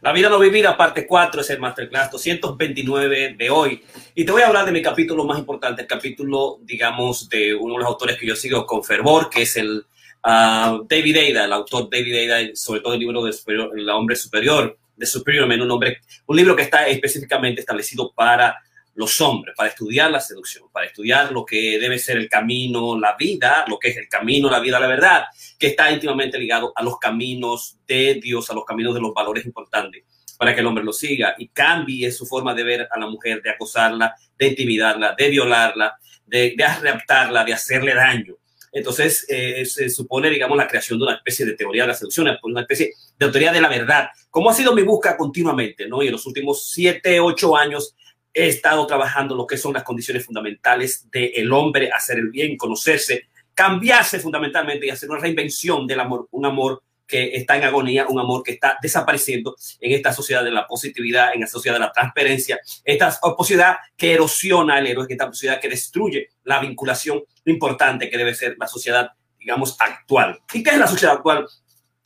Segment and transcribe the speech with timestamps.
[0.00, 3.82] La vida no vivida, parte 4, es el Masterclass 229 de hoy.
[4.14, 7.74] Y te voy a hablar de mi capítulo más importante, el capítulo, digamos, de uno
[7.74, 9.84] de los autores que yo sigo con fervor, que es el
[10.24, 14.14] uh, David Ada, el autor David Ada, sobre todo el libro de Superior, El Hombre
[14.14, 18.56] Superior, de Superior Man, un, hombre, un libro que está específicamente establecido para
[18.98, 23.14] los hombres, para estudiar la seducción, para estudiar lo que debe ser el camino, la
[23.16, 25.22] vida, lo que es el camino, la vida, la verdad,
[25.56, 29.46] que está íntimamente ligado a los caminos de Dios, a los caminos de los valores
[29.46, 30.02] importantes,
[30.36, 33.40] para que el hombre lo siga y cambie su forma de ver a la mujer,
[33.40, 35.96] de acosarla, de intimidarla, de violarla,
[36.26, 38.34] de, de de hacerle daño.
[38.72, 42.36] Entonces, eh, se supone, digamos, la creación de una especie de teoría de la seducción,
[42.42, 46.02] una especie de teoría de la verdad, como ha sido mi búsqueda continuamente, ¿no?
[46.02, 47.94] Y en los últimos siete, ocho años
[48.32, 53.28] he estado trabajando lo que son las condiciones fundamentales del hombre, hacer el bien, conocerse,
[53.54, 58.20] cambiarse fundamentalmente y hacer una reinvención del amor, un amor que está en agonía, un
[58.20, 61.90] amor que está desapareciendo en esta sociedad de la positividad, en la sociedad de la
[61.90, 68.18] transparencia, esta sociedad que erosiona el héroe, esta sociedad que destruye la vinculación importante que
[68.18, 70.38] debe ser la sociedad, digamos, actual.
[70.52, 71.48] ¿Y qué es la sociedad actual?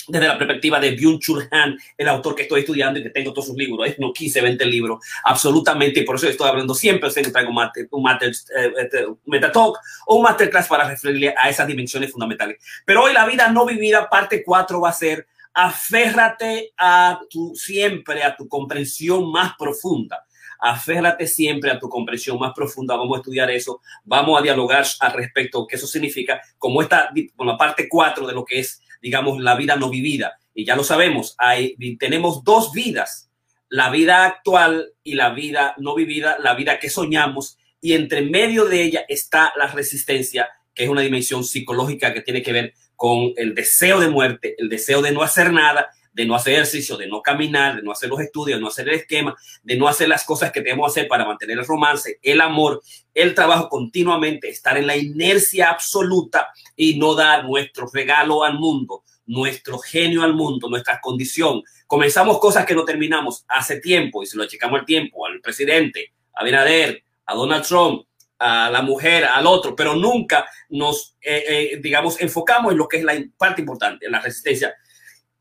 [0.08, 3.46] Desde la perspectiva de Byung-Chul Han, el autor que estoy estudiando y que tengo todos
[3.46, 7.22] sus libros, no quise vender el libro, absolutamente, y por eso estoy hablando siempre, sé
[7.22, 11.66] que traigo un, master, un eh, este, metatalk o un masterclass para referirle a esas
[11.66, 12.58] dimensiones fundamentales.
[12.84, 18.22] Pero hoy la vida no vivida, parte 4, va a ser aférrate a tu siempre,
[18.22, 20.24] a tu comprensión más profunda.
[20.58, 22.96] Aférrate siempre a tu comprensión más profunda.
[22.96, 23.80] Vamos a estudiar eso.
[24.04, 28.32] Vamos a dialogar al respecto, qué eso significa, como esta, con la parte 4 de
[28.32, 30.38] lo que es digamos, la vida no vivida.
[30.54, 33.30] Y ya lo sabemos, hay, tenemos dos vidas,
[33.68, 38.66] la vida actual y la vida no vivida, la vida que soñamos, y entre medio
[38.66, 43.32] de ella está la resistencia, que es una dimensión psicológica que tiene que ver con
[43.36, 47.06] el deseo de muerte, el deseo de no hacer nada, de no hacer ejercicio, de
[47.06, 50.08] no caminar, de no hacer los estudios, de no hacer el esquema, de no hacer
[50.08, 52.82] las cosas que tenemos que hacer para mantener el romance, el amor,
[53.14, 59.04] el trabajo continuamente, estar en la inercia absoluta y no dar nuestro regalo al mundo,
[59.26, 61.62] nuestro genio al mundo, nuestra condición.
[61.86, 66.12] Comenzamos cosas que no terminamos hace tiempo y si lo achicamos el tiempo al presidente,
[66.34, 68.06] a Binader, a Donald Trump,
[68.38, 72.98] a la mujer, al otro, pero nunca nos, eh, eh, digamos, enfocamos en lo que
[72.98, 74.74] es la parte importante, en la resistencia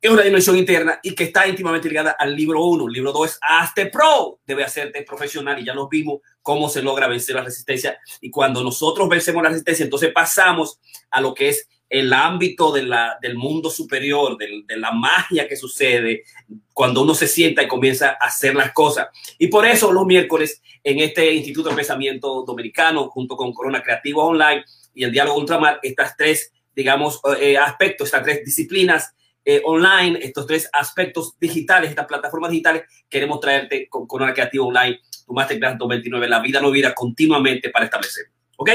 [0.01, 2.88] es una dimensión interna y que está íntimamente ligada al libro 1.
[2.88, 6.81] El libro 2 es Hazte Pro, debe hacerte profesional y ya nos vimos cómo se
[6.81, 8.00] logra vencer la resistencia.
[8.19, 10.79] Y cuando nosotros vencemos la resistencia, entonces pasamos
[11.12, 15.47] a lo que es el ámbito de la, del mundo superior, de, de la magia
[15.47, 16.23] que sucede
[16.73, 19.09] cuando uno se sienta y comienza a hacer las cosas.
[19.38, 24.23] Y por eso los miércoles en este Instituto de Pensamiento Dominicano, junto con Corona Creativo
[24.23, 24.63] Online
[24.95, 29.13] y el Diálogo Ultramar, estas tres, digamos, eh, aspectos, estas tres disciplinas
[29.44, 35.00] eh, online, estos tres aspectos digitales, estas plataformas digitales, queremos traerte con, una creativa online,
[35.25, 38.25] tu Masterclass 229, la vida no vida continuamente para establecer.
[38.57, 38.69] ¿Ok?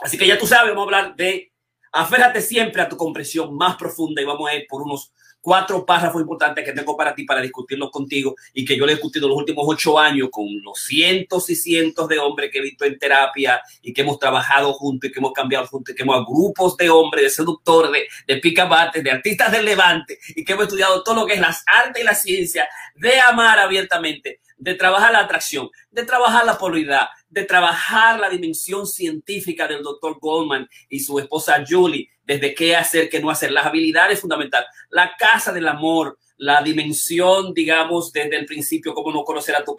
[0.00, 1.52] Así que ya tú sabes, vamos a hablar de
[1.92, 5.12] aférrate siempre a tu comprensión más profunda y vamos a ir por unos
[5.46, 8.94] cuatro párrafos importantes que tengo para ti para discutirlos contigo y que yo le he
[8.96, 12.84] discutido los últimos ocho años con los cientos y cientos de hombres que he visto
[12.84, 16.16] en terapia y que hemos trabajado juntos y que hemos cambiado juntos y que hemos
[16.16, 20.54] a grupos de hombres, de seductores, de, de picabates, de artistas del levante y que
[20.54, 24.74] hemos estudiado todo lo que es las artes y la ciencia de amar abiertamente, de
[24.74, 30.68] trabajar la atracción, de trabajar la polaridad, de trabajar la dimensión científica del doctor Goldman
[30.88, 35.52] y su esposa Julie desde qué hacer, qué no hacer, las habilidades fundamentales, la casa
[35.52, 39.76] del amor, la dimensión, digamos, desde el principio, cómo no conocer a tu,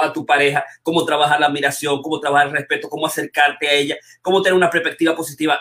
[0.00, 3.96] a tu pareja, cómo trabajar la admiración, cómo trabajar el respeto, cómo acercarte a ella,
[4.20, 5.58] cómo tener una perspectiva positiva,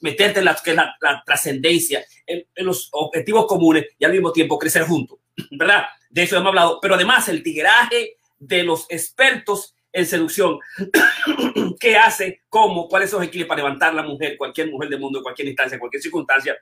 [0.00, 0.56] meterte en la,
[1.00, 5.18] la, trascendencia, en, en, los objetivos comunes y al mismo tiempo crecer juntos,
[5.50, 5.86] ¿verdad?
[6.08, 10.58] De eso hemos hablado, pero además el tigreaje de los expertos en seducción,
[11.80, 15.22] qué hace, cómo, cuáles son los equilibrios para levantar la mujer, cualquier mujer del mundo,
[15.22, 16.54] cualquier instancia, cualquier circunstancia,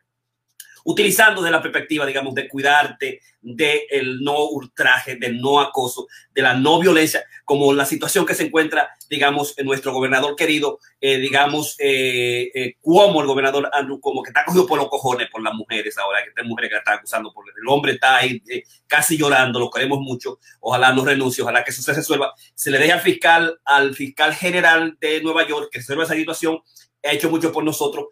[0.84, 6.54] utilizando de la perspectiva, digamos, de cuidarte del no ultraje, del no acoso, de la
[6.54, 11.76] no violencia, como la situación que se encuentra, digamos, en nuestro gobernador querido, eh, digamos,
[11.78, 15.52] eh, eh, como el gobernador Andrew, como que está cogido por los cojones por las
[15.54, 18.42] mujeres ahora, que hay mujeres que la están acusando, por el hombre está ahí
[18.86, 22.78] casi llorando, lo queremos mucho, ojalá no renuncie, ojalá que eso se resuelva, se le
[22.78, 26.60] deje al fiscal, al fiscal general de Nueva York que resuelva esa situación,
[27.02, 28.06] ha hecho mucho por nosotros,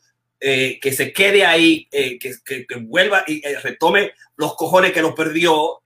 [0.45, 4.91] eh, que se quede ahí, eh, que, que, que, vuelva y eh, retome los cojones
[4.91, 5.81] que los perdió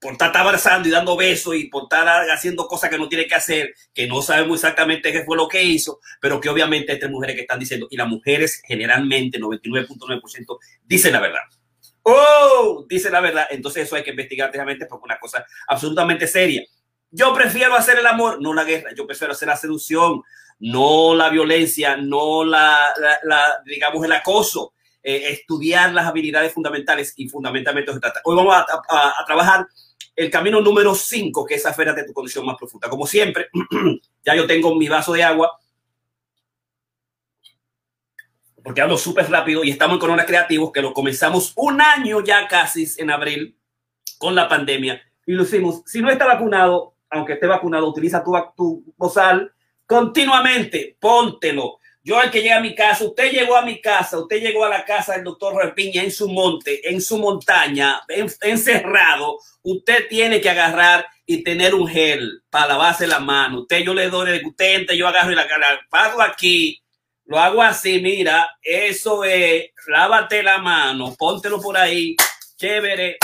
[0.00, 3.34] por estar abrazando y dando besos y por estar haciendo cosas que no tiene que
[3.34, 7.36] hacer, que no sabemos exactamente qué fue lo que hizo, pero que obviamente tres mujeres
[7.36, 11.42] que están diciendo, y las mujeres generalmente, 99.9%, dicen la verdad.
[12.04, 16.64] oh, dice la verdad, entonces eso hay que investigar realmente porque una cosa absolutamente seria.
[17.10, 20.22] Yo prefiero hacer el amor, no la guerra, yo prefiero hacer la seducción,
[20.62, 22.94] no la violencia, no la,
[23.24, 28.20] la, digamos, el acoso, eh, estudiar las habilidades fundamentales y fundamentalmente se trata.
[28.24, 29.66] Hoy vamos a, trabajar
[30.14, 32.88] el camino número 5, que es afuera de tu condición más profunda.
[32.88, 33.48] Como siempre,
[34.24, 35.58] ya yo tengo mi vaso de agua
[38.62, 42.46] porque hablo súper rápido y estamos en Corona Creativos, que lo comenzamos un año ya
[42.46, 43.58] casi en abril
[44.16, 45.82] con la pandemia y lo hicimos.
[45.86, 49.52] Si no está vacunado, aunque esté vacunado, utiliza tu, tu bozal
[49.92, 51.78] continuamente, póntelo.
[52.02, 54.70] Yo al que llega a mi casa, usted llegó a mi casa, usted llegó a
[54.70, 58.00] la casa del doctor Repiña en su monte, en su montaña,
[58.40, 63.60] encerrado, usted tiene que agarrar y tener un gel para lavarse la mano.
[63.60, 66.82] Usted yo le doy el usted, yo agarro y la cara, pago aquí,
[67.26, 72.16] lo hago así, mira, eso es, lávate la mano, póntelo por ahí,
[72.56, 73.18] chévere.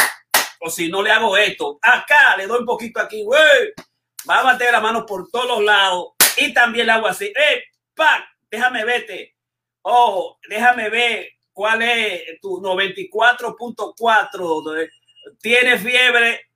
[0.60, 3.72] O si no le hago esto, acá le doy un poquito aquí, güey.
[4.26, 6.17] Lávate la mano por todos los lados.
[6.40, 7.62] Y también le hago así, eh,
[7.94, 9.36] pa, déjame verte.
[9.82, 14.88] Ojo, déjame ver cuál es tu 94.4.
[15.40, 16.48] ¿Tiene fiebre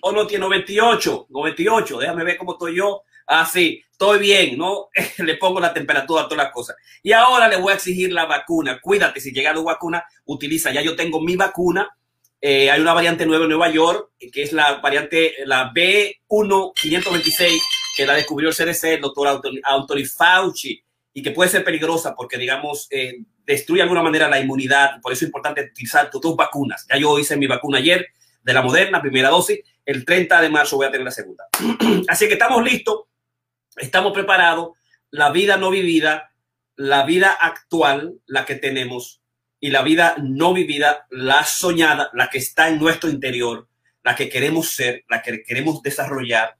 [0.00, 1.26] o no tiene 98?
[1.30, 3.02] 98, déjame ver cómo estoy yo.
[3.26, 4.88] Así, estoy bien, ¿no?
[5.18, 6.76] le pongo la temperatura a todas las cosas.
[7.02, 8.80] Y ahora le voy a exigir la vacuna.
[8.80, 10.72] Cuídate, si llega la vacuna, utiliza.
[10.72, 11.88] Ya yo tengo mi vacuna.
[12.40, 17.60] Eh, hay una variante nueva en Nueva York, que es la variante, la B1526,
[17.96, 20.82] que la descubrió el CDC, el doctor Anthony Fauci,
[21.14, 25.00] y que puede ser peligrosa porque, digamos, eh, destruye de alguna manera la inmunidad.
[25.02, 26.86] Por eso es importante utilizar tus vacunas.
[26.88, 28.06] Ya yo hice mi vacuna ayer
[28.42, 29.60] de la Moderna, primera dosis.
[29.84, 31.44] El 30 de marzo voy a tener la segunda.
[32.08, 33.00] Así que estamos listos
[33.76, 34.70] estamos preparados,
[35.10, 36.32] la vida no vivida,
[36.76, 39.22] la vida actual, la que tenemos,
[39.60, 43.68] y la vida no vivida, la soñada, la que está en nuestro interior,
[44.02, 46.56] la que queremos ser, la que queremos desarrollar.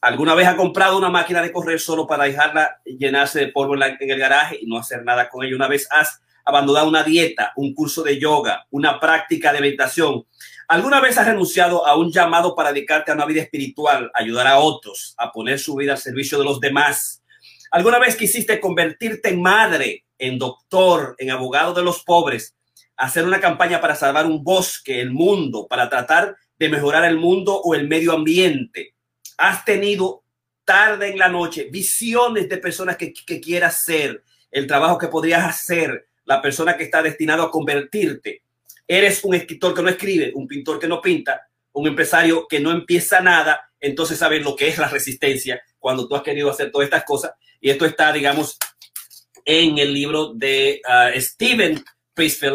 [0.00, 3.82] ¿Alguna vez ha comprado una máquina de correr solo para dejarla llenarse de polvo en,
[3.98, 5.56] en el garaje y no hacer nada con ella?
[5.56, 10.24] Una vez has abandonado una dieta, un curso de yoga, una práctica de meditación,
[10.70, 14.58] ¿Alguna vez has renunciado a un llamado para dedicarte a una vida espiritual, ayudar a
[14.58, 17.22] otros, a poner su vida al servicio de los demás?
[17.70, 22.54] ¿Alguna vez quisiste convertirte en madre, en doctor, en abogado de los pobres,
[22.98, 27.58] hacer una campaña para salvar un bosque, el mundo, para tratar de mejorar el mundo
[27.58, 28.94] o el medio ambiente?
[29.38, 30.24] ¿Has tenido
[30.64, 35.44] tarde en la noche visiones de personas que, que quieras ser, el trabajo que podrías
[35.44, 38.42] hacer, la persona que está destinado a convertirte?
[38.88, 42.72] eres un escritor que no escribe, un pintor que no pinta, un empresario que no
[42.72, 46.86] empieza nada, entonces sabes lo que es la resistencia cuando tú has querido hacer todas
[46.86, 47.32] estas cosas.
[47.60, 48.56] Y esto está, digamos,
[49.44, 51.84] en el libro de uh, Steven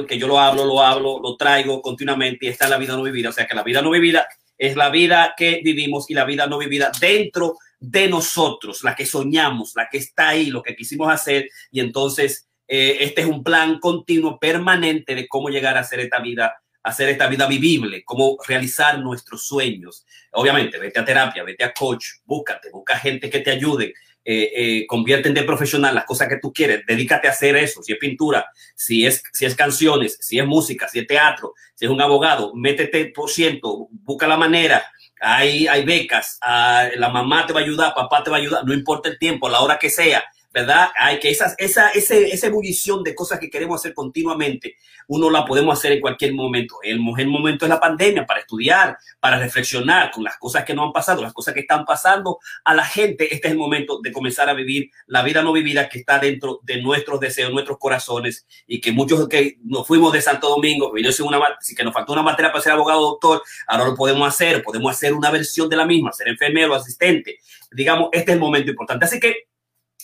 [0.06, 3.04] que yo lo hablo, lo hablo, lo traigo continuamente y está en la vida no
[3.04, 3.30] vivida.
[3.30, 4.28] O sea que la vida no vivida
[4.58, 9.06] es la vida que vivimos y la vida no vivida dentro de nosotros, la que
[9.06, 11.50] soñamos, la que está ahí, lo que quisimos hacer.
[11.72, 16.20] Y entonces eh, este es un plan continuo, permanente de cómo llegar a hacer esta
[16.20, 20.06] vida, hacer esta vida vivible, cómo realizar nuestros sueños.
[20.32, 23.94] Obviamente, vete a terapia, vete a coach, búscate, busca gente que te ayude,
[24.26, 27.92] eh, eh, convierten de profesional las cosas que tú quieres, dedícate a hacer eso, si
[27.92, 31.92] es pintura, si es, si es canciones, si es música, si es teatro, si es
[31.92, 34.86] un abogado, métete por ciento, busca la manera,
[35.20, 38.66] hay, hay becas, ah, la mamá te va a ayudar, papá te va a ayudar,
[38.66, 40.90] no importa el tiempo, la hora que sea, ¿verdad?
[40.96, 45.46] Hay que esas, esa, ese, esa ebullición de cosas que queremos hacer continuamente, uno la
[45.46, 46.76] podemos hacer en cualquier momento.
[46.84, 50.84] El, el momento es la pandemia para estudiar, para reflexionar con las cosas que no
[50.84, 53.34] han pasado, las cosas que están pasando a la gente.
[53.34, 56.60] Este es el momento de comenzar a vivir la vida no vivida que está dentro
[56.62, 61.42] de nuestros deseos, nuestros corazones y que muchos que nos fuimos de Santo Domingo, una,
[61.76, 65.14] que nos faltó una materia para ser abogado doctor, ahora lo podemos hacer, podemos hacer
[65.14, 67.40] una versión de la misma, ser enfermero, asistente.
[67.72, 69.06] Digamos, este es el momento importante.
[69.06, 69.48] Así que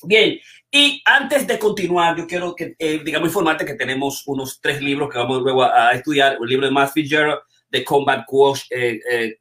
[0.03, 0.39] Bien,
[0.71, 5.09] y antes de continuar, yo quiero que, eh, digamos, informarte que tenemos unos tres libros
[5.09, 6.39] que vamos luego a, estudiar.
[6.39, 7.39] Un libro de Matt Fitzgerald,
[7.71, 8.25] The Combat
[8.69, 9.37] eh, eh,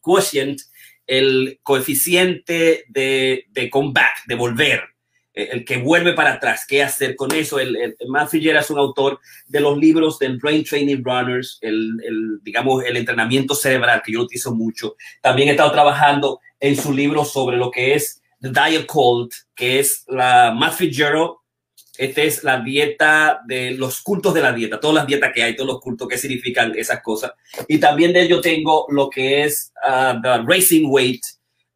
[0.00, 0.60] Quotient,
[1.06, 4.82] el coeficiente de, de comeback, de volver,
[5.34, 7.58] el que vuelve para atrás, qué hacer con eso.
[7.58, 11.96] El, el, Matt Fitzgerald es un autor de los libros del Brain Training Runners, el,
[12.04, 14.96] el, digamos, el entrenamiento cerebral, que yo utilizo mucho.
[15.22, 19.78] También he estado trabajando en su libro sobre lo que es The Diet Cult, que
[19.78, 21.36] es la Matt Fitzgerald.
[21.96, 25.54] Esta es la dieta de los cultos de la dieta, todas las dietas que hay,
[25.54, 27.32] todos los cultos que significan esas cosas.
[27.68, 31.22] Y también de ello tengo lo que es uh, The Racing Weight,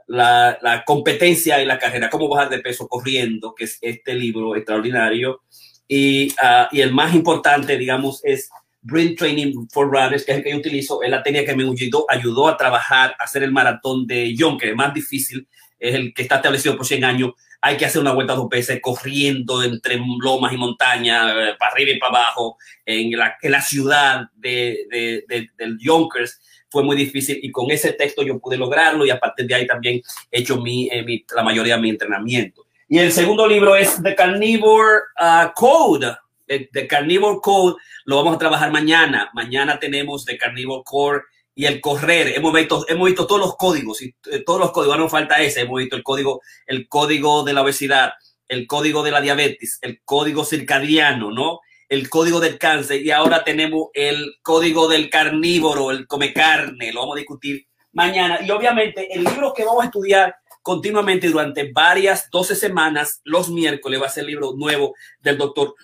[0.09, 4.57] la, la, competencia y la carrera, cómo bajar de peso corriendo, que es este libro
[4.57, 5.43] extraordinario.
[5.87, 8.49] Y, uh, y el más importante, digamos, es
[8.81, 11.71] Brain Training for Runners, que es el que yo utilizo, es la técnica que me
[11.71, 15.47] ayudó, ayudó a trabajar, a hacer el maratón de Young, que es más difícil,
[15.79, 17.33] es el que está establecido por 100 años.
[17.61, 21.93] Hay que hacer una vuelta dos veces corriendo entre lomas y montañas, eh, para arriba
[21.93, 26.41] y para abajo, en la, en la ciudad de, de, de, del Yonkers.
[26.69, 29.67] Fue muy difícil y con ese texto yo pude lograrlo y a partir de ahí
[29.67, 32.67] también he hecho mi, eh, mi la mayoría de mi entrenamiento.
[32.89, 36.17] Y el segundo libro es The Carnivore uh, Code,
[36.47, 39.31] de, Carnivore Code lo vamos a trabajar mañana.
[39.35, 41.23] Mañana tenemos de Carnivore Core
[41.57, 42.37] y el correr.
[42.37, 44.99] Hemos visto, hemos visto todos los códigos y eh, todos los códigos.
[44.99, 45.63] no falta ese.
[45.63, 48.13] Hemos visto el código, el código de la obesidad,
[48.47, 51.61] el código de la diabetes, el código circadiano, ¿no?
[51.89, 56.93] El código del cáncer y ahora tenemos el código del carnívoro, el come carne.
[56.93, 58.39] Lo vamos a discutir mañana.
[58.43, 64.03] Y obviamente el libro que vamos a estudiar continuamente durante varias 12 semanas, los miércoles,
[64.03, 65.75] va a ser el libro nuevo del doctor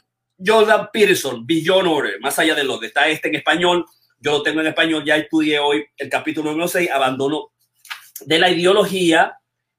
[0.44, 3.86] Jordan Peterson, Beyond Order, más allá de lo que está este en español,
[4.22, 7.52] yo lo tengo en español, ya estudié hoy el capítulo número 6, abandono
[8.24, 9.36] de la ideología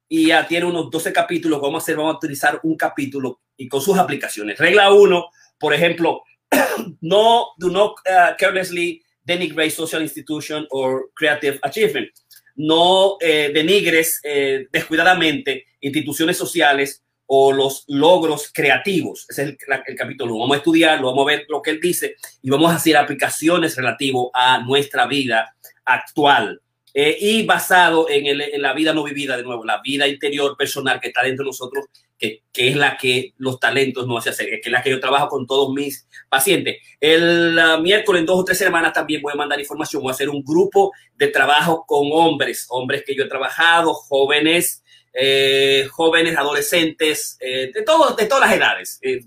[0.09, 3.69] y ya tiene unos 12 capítulos, vamos a hacer, vamos a utilizar un capítulo y
[3.69, 4.57] con sus aplicaciones.
[4.57, 5.25] Regla 1,
[5.57, 6.23] por ejemplo,
[7.01, 12.09] no, do not uh, carelessly denigrate social institution or creative achievement.
[12.55, 17.02] No eh, denigres eh, descuidadamente instituciones sociales
[17.35, 19.25] o los logros creativos.
[19.27, 19.47] Ese es
[19.87, 20.37] el, capítulo.
[20.37, 23.75] Vamos a estudiarlo, vamos a ver lo que él dice y vamos a hacer aplicaciones
[23.75, 26.61] relativo a nuestra vida actual.
[26.93, 30.55] Eh, y basado en, el, en, la vida no vivida, de nuevo, la vida interior
[30.55, 31.85] personal que está dentro de nosotros,
[32.19, 34.99] que, que es la que los talentos no hacen hacer, que es la que yo
[34.99, 36.77] trabajo con todos mis pacientes.
[36.99, 40.13] El uh, miércoles, en dos o tres semanas, también voy a mandar información, voy a
[40.13, 44.82] hacer un grupo de trabajo con hombres, hombres que yo he trabajado, jóvenes,
[45.13, 49.21] eh, jóvenes, adolescentes, eh, de, todo, de todas las edades, eh,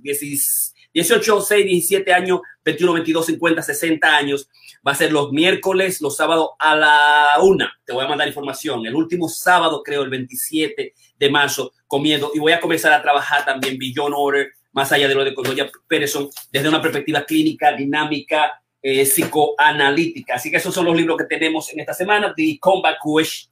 [0.92, 4.48] 18, 6, 17 años, 21, 22, 50, 60 años.
[4.86, 7.72] Va a ser los miércoles, los sábados a la una.
[7.84, 8.86] Te voy a mandar información.
[8.86, 12.30] El último sábado, creo, el 27 de marzo, comiendo.
[12.34, 15.70] Y voy a comenzar a trabajar también Beyond Order, más allá de lo de Colonia
[15.88, 20.34] Peterson, desde una perspectiva clínica, dinámica, eh, psicoanalítica.
[20.34, 22.32] Así que esos son los libros que tenemos en esta semana.
[22.36, 22.96] The Combat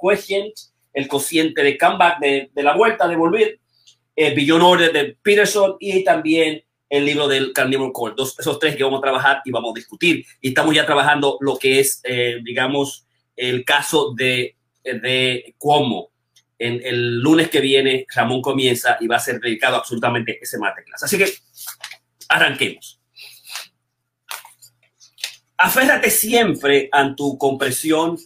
[0.01, 3.61] Questions el cociente de comeback, de, de la vuelta, de volver,
[4.17, 8.15] el Billion Order de Peterson y también el libro del Carnivore Core.
[8.17, 10.25] Dos, esos tres que vamos a trabajar y vamos a discutir.
[10.41, 16.11] Y estamos ya trabajando lo que es, eh, digamos, el caso de, de Cuomo.
[16.57, 21.05] En el lunes que viene, Ramón comienza y va a ser dedicado absolutamente ese clase.
[21.05, 21.27] Así que
[22.29, 23.01] arranquemos.
[25.57, 28.19] Aférrate siempre a tu compresión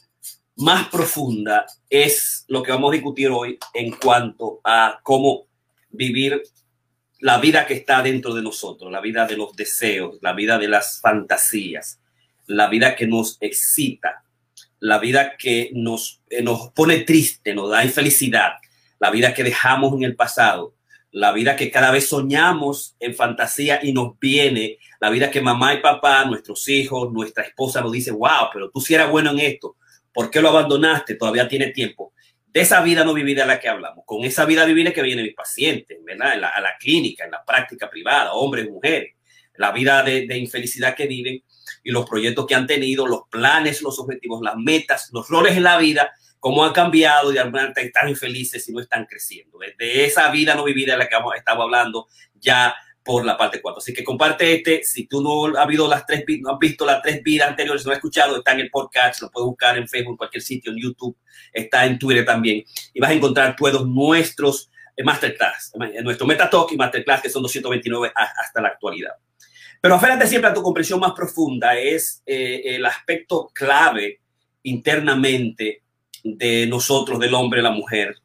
[0.58, 5.46] más profunda es lo que vamos a discutir hoy en cuanto a cómo
[5.90, 6.42] vivir
[7.20, 10.68] la vida que está dentro de nosotros, la vida de los deseos, la vida de
[10.68, 12.00] las fantasías,
[12.46, 14.24] la vida que nos excita,
[14.80, 18.54] la vida que nos, eh, nos pone triste, nos da infelicidad,
[18.98, 20.74] la vida que dejamos en el pasado,
[21.12, 25.74] la vida que cada vez soñamos en fantasía y nos viene, la vida que mamá
[25.74, 29.40] y papá, nuestros hijos, nuestra esposa nos dice, wow, pero tú sí eras bueno en
[29.40, 29.76] esto,
[30.18, 31.14] ¿Por qué lo abandonaste?
[31.14, 32.12] Todavía tiene tiempo.
[32.48, 35.32] De esa vida no vivida la que hablamos, con esa vida vivida que viene mis
[35.32, 36.32] pacientes, ¿verdad?
[36.32, 39.14] A la clínica, en la práctica privada, hombres, mujeres,
[39.54, 41.40] la vida de, de infelicidad que viven
[41.84, 45.62] y los proyectos que han tenido, los planes, los objetivos, las metas, los roles en
[45.62, 46.10] la vida,
[46.40, 49.56] cómo han cambiado y están infelices y no están creciendo.
[49.78, 52.75] De esa vida no vivida a la que estamos hablando, ya
[53.08, 53.78] por la parte 4.
[53.78, 54.84] Así que comparte este.
[54.84, 57.92] Si tú no has, habido las tres, no has visto las tres vidas anteriores, no
[57.92, 60.78] has escuchado, está en el podcast, lo puedes buscar en Facebook, en cualquier sitio, en
[60.78, 61.16] YouTube,
[61.50, 62.62] está en Twitter también.
[62.92, 67.40] Y vas a encontrar todos nuestros eh, masterclass, eh, nuestro Metatalk y masterclass, que son
[67.40, 69.12] 229 hasta la actualidad.
[69.80, 74.20] Pero aférrate siempre a tu comprensión más profunda, es eh, el aspecto clave
[74.64, 75.82] internamente
[76.22, 78.16] de nosotros, del hombre, la mujer,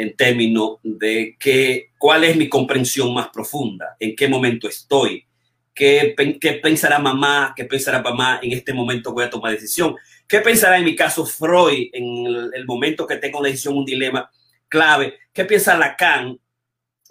[0.00, 5.26] en términos de que, cuál es mi comprensión más profunda, en qué momento estoy,
[5.74, 9.94] qué, qué pensará mamá, qué pensará mamá en este momento voy a tomar decisión,
[10.26, 14.30] qué pensará en mi caso Freud en el, momento que tengo una decisión, un dilema
[14.68, 16.38] clave, qué piensa Lacan,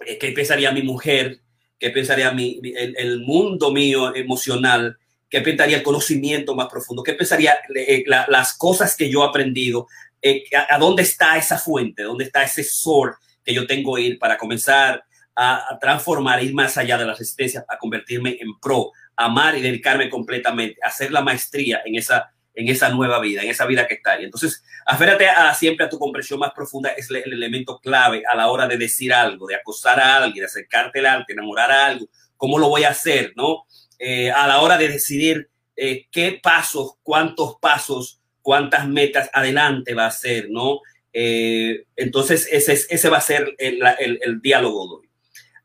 [0.04, 1.40] eh, qué pensaría mi mujer,
[1.78, 4.96] qué pensaría mi, el, el mundo mío emocional,
[5.28, 9.28] qué pensaría el conocimiento más profundo, qué pensaría eh, la, las cosas que yo he
[9.28, 9.86] aprendido,
[10.22, 14.36] eh, a, dónde está esa fuente, dónde está ese sol que yo tengo ir para
[14.36, 19.62] comenzar a, transformar, ir más allá de la resistencia, a convertirme en pro, amar y
[19.62, 23.94] dedicarme completamente, hacer la maestría en esa, en esa nueva vida, en esa vida que
[23.94, 24.24] está ahí.
[24.24, 28.36] Entonces, aférate a, siempre a tu comprensión más profunda, es el, el, elemento clave a
[28.36, 31.86] la hora de decir algo, de acosar a alguien, de acercarte al arte, enamorar a
[31.86, 33.64] algo, cómo lo voy a hacer, ¿no?
[33.98, 40.06] Eh, a la hora de decidir eh, qué pasos, cuántos pasos, cuántas metas adelante va
[40.06, 40.80] a ser, ¿no?
[41.12, 45.10] Eh, entonces, ese, ese va a ser el, el, diálogo de hoy.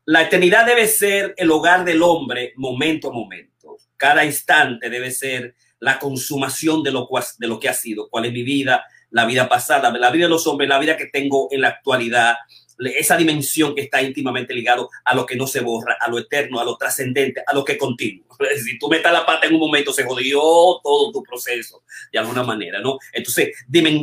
[0.04, 3.76] La eternidad debe ser el hogar del hombre momento a momento.
[3.96, 8.32] Cada instante debe ser la consumación de lo, de lo que ha sido, cuál es
[8.32, 11.60] mi vida, la vida pasada, la vida de los hombres, la vida que tengo en
[11.60, 12.36] la actualidad,
[12.78, 16.60] esa dimensión que está íntimamente ligado a lo que no se borra, a lo eterno,
[16.60, 18.26] a lo trascendente, a lo que continúa.
[18.62, 20.38] Si tú metas la pata en un momento, se jodió
[20.82, 22.98] todo tu proceso, de alguna manera, ¿no?
[23.12, 23.50] Entonces,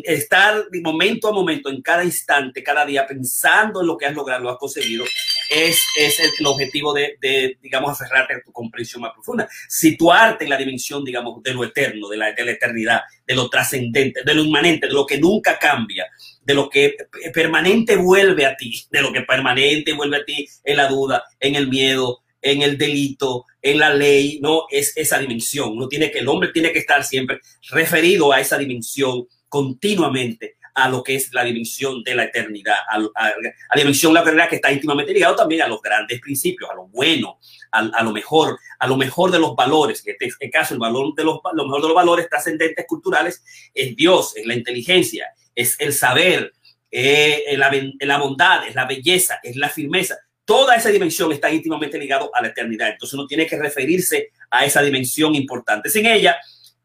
[0.06, 4.16] estar de momento a momento, en cada instante, cada día, pensando en lo que has
[4.16, 5.06] logrado, lo has conseguido,
[5.52, 9.48] es, es el, objetivo de, de, digamos, aferrarte a tu comprensión más profunda.
[9.70, 13.50] Situarte en la dimensión, digamos, de lo eterno, de la, de la eternidad, de lo
[13.50, 16.08] trascendente, de lo inmanente, de lo que nunca cambia
[16.46, 16.96] de lo que
[17.34, 21.56] permanente vuelve a ti, de lo que permanente vuelve a ti en la duda, en
[21.56, 25.78] el miedo, en el delito, en la ley, no es esa dimensión.
[25.78, 30.90] No tiene que el hombre tiene que estar siempre referido a esa dimensión continuamente a
[30.90, 34.56] lo que es la dimensión de la eternidad, a, la dimensión de la eternidad que
[34.56, 37.38] está íntimamente ligado también a los grandes principios, a lo bueno,
[37.72, 40.04] a, lo mejor, a lo mejor de los valores.
[40.06, 43.96] En este caso, el valor de los, lo mejor de los valores trascendentes culturales es
[43.96, 46.54] Dios, es la inteligencia, es el saber,
[46.92, 50.18] eh, la, la, bondad, es la belleza, es la firmeza.
[50.46, 52.90] Toda esa dimensión está íntimamente ligado a la eternidad.
[52.90, 55.90] Entonces uno tiene que referirse a esa dimensión importante.
[55.90, 56.38] Sin ella,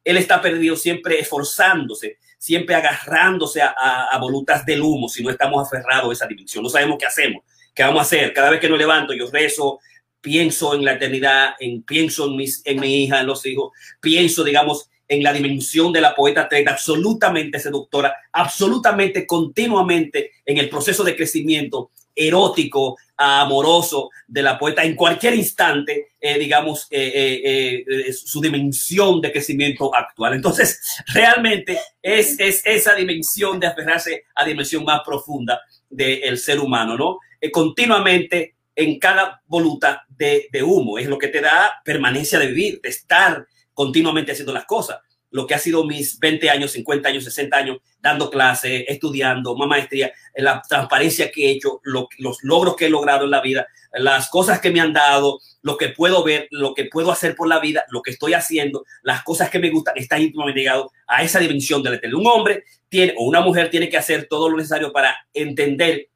[0.05, 3.75] él está perdido siempre esforzándose, siempre agarrándose a,
[4.11, 6.63] a, volutas del humo si no estamos aferrados a esa dimensión.
[6.63, 7.43] No sabemos qué hacemos,
[7.75, 8.33] qué vamos a hacer.
[8.33, 9.81] Cada vez que nos levanto, yo rezo,
[10.21, 14.45] pienso en la eternidad, en, pienso en, mis, en mi hija, en los hijos, pienso,
[14.45, 21.17] digamos, en la dimensión de la poeta absolutamente seductora, absolutamente continuamente en el proceso de
[21.17, 29.21] crecimiento erótico, amoroso de la poeta en cualquier instante, eh, digamos, eh, eh, su dimensión
[29.21, 30.35] de crecimiento actual.
[30.35, 36.97] Entonces, realmente es, es esa dimensión de aferrarse a dimensión más profunda del ser humano,
[36.97, 37.19] ¿no?
[37.53, 42.81] continuamente en cada voluta de, de humo, es lo que te da permanencia de vivir,
[42.81, 43.47] de estar
[43.79, 44.99] continuamente haciendo las cosas.
[45.31, 49.69] Lo que ha sido mis 20 años, 50 años, 60 años dando clases, estudiando, más
[49.69, 54.31] maestría, la transparencia que he hecho, los logros que he logrado en la vida, las
[54.31, 57.61] cosas que me han dado, lo que puedo ver, lo que puedo hacer por la
[57.61, 61.39] vida, lo que estoy haciendo, las cosas que me gustan, está íntimamente ligado a esa
[61.39, 62.19] dimensión del eterno.
[62.19, 66.09] Un hombre tiene o una mujer tiene que hacer todo lo necesario para entender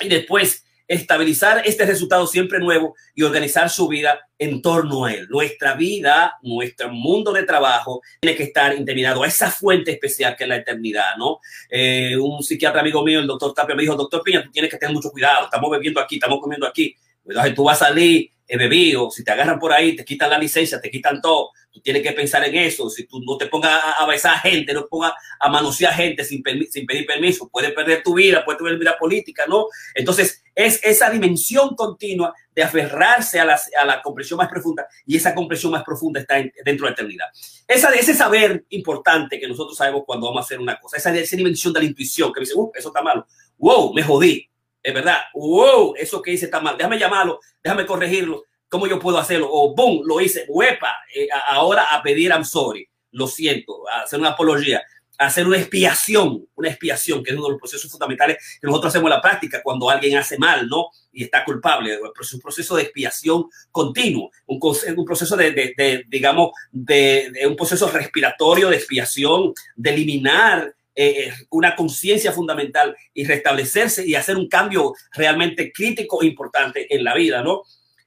[0.00, 5.26] y después estabilizar este resultado siempre nuevo y organizar su vida en torno a él.
[5.28, 10.44] Nuestra vida, nuestro mundo de trabajo tiene que estar integrado a esa fuente especial que
[10.44, 11.40] es la eternidad, ¿no?
[11.70, 14.76] Eh, un psiquiatra amigo mío, el doctor Tapia, me dijo, doctor Piña, tú tienes que
[14.76, 16.94] tener mucho cuidado, estamos bebiendo aquí, estamos comiendo aquí,
[17.26, 20.38] cuidado, tú vas a salir he bebido, si te agarran por ahí, te quitan la
[20.38, 23.82] licencia, te quitan todo, tú tienes que pensar en eso, si tú no te pongas
[23.98, 28.02] a, besar gente, no te pongas a manosear gente sin, sin pedir permiso, puedes perder
[28.02, 29.66] tu vida, puedes perder vida política, ¿no?
[29.94, 35.16] Entonces, es esa dimensión continua de aferrarse a la, a la comprensión más profunda y
[35.16, 37.26] esa comprensión más profunda está dentro de la eternidad.
[37.66, 41.36] Esa, ese saber importante que nosotros sabemos cuando vamos a hacer una cosa, esa, esa
[41.36, 43.26] dimensión de la intuición que me dice, uh, eso está malo,
[43.58, 44.48] wow, me jodí,
[44.86, 49.18] es verdad, wow, eso que hice está mal, déjame llamarlo, déjame corregirlo, ¿cómo yo puedo
[49.18, 49.48] hacerlo?
[49.50, 54.20] O boom, lo hice, huepa, eh, ahora a pedir I'm sorry, lo siento, a hacer
[54.20, 54.80] una apología,
[55.18, 58.94] a hacer una expiación, una expiación, que es uno de los procesos fundamentales que nosotros
[58.94, 60.90] hacemos en la práctica cuando alguien hace mal, ¿no?
[61.12, 64.60] Y está culpable, es un proceso de expiación continuo, un,
[64.96, 70.75] un proceso de, de, de digamos, de, de, un proceso respiratorio de expiación, de eliminar
[70.98, 77.04] eh, una conciencia fundamental y restablecerse y hacer un cambio realmente crítico e importante en
[77.04, 77.64] la vida, ¿no?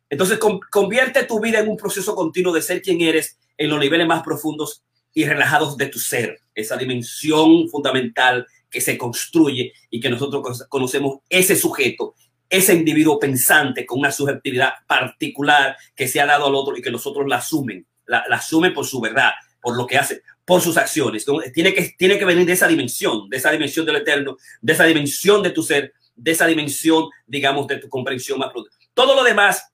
[0.10, 0.40] Entonces,
[0.72, 4.24] convierte tu vida en un proceso continuo de ser quien eres en los niveles más
[4.24, 10.66] profundos y relajados de tu ser, esa dimensión fundamental que se construye y que nosotros
[10.68, 12.16] conocemos ese sujeto,
[12.50, 16.90] ese individuo pensante con una subjetividad particular que se ha dado al otro y que
[16.90, 21.28] nosotros la asumen, la asumen por su verdad, por lo que hace, por sus acciones.
[21.54, 24.86] Tiene que, tiene que venir de esa dimensión, de esa dimensión del eterno, de esa
[24.86, 28.76] dimensión de tu ser, de esa dimensión, digamos, de tu comprensión más profunda.
[28.96, 29.72] Todo lo demás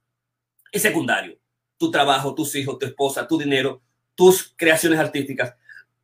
[0.74, 1.40] es secundario.
[1.78, 3.84] Tu trabajo, tus hijos, tu esposa, tu dinero,
[4.16, 5.56] tus creaciones artísticas,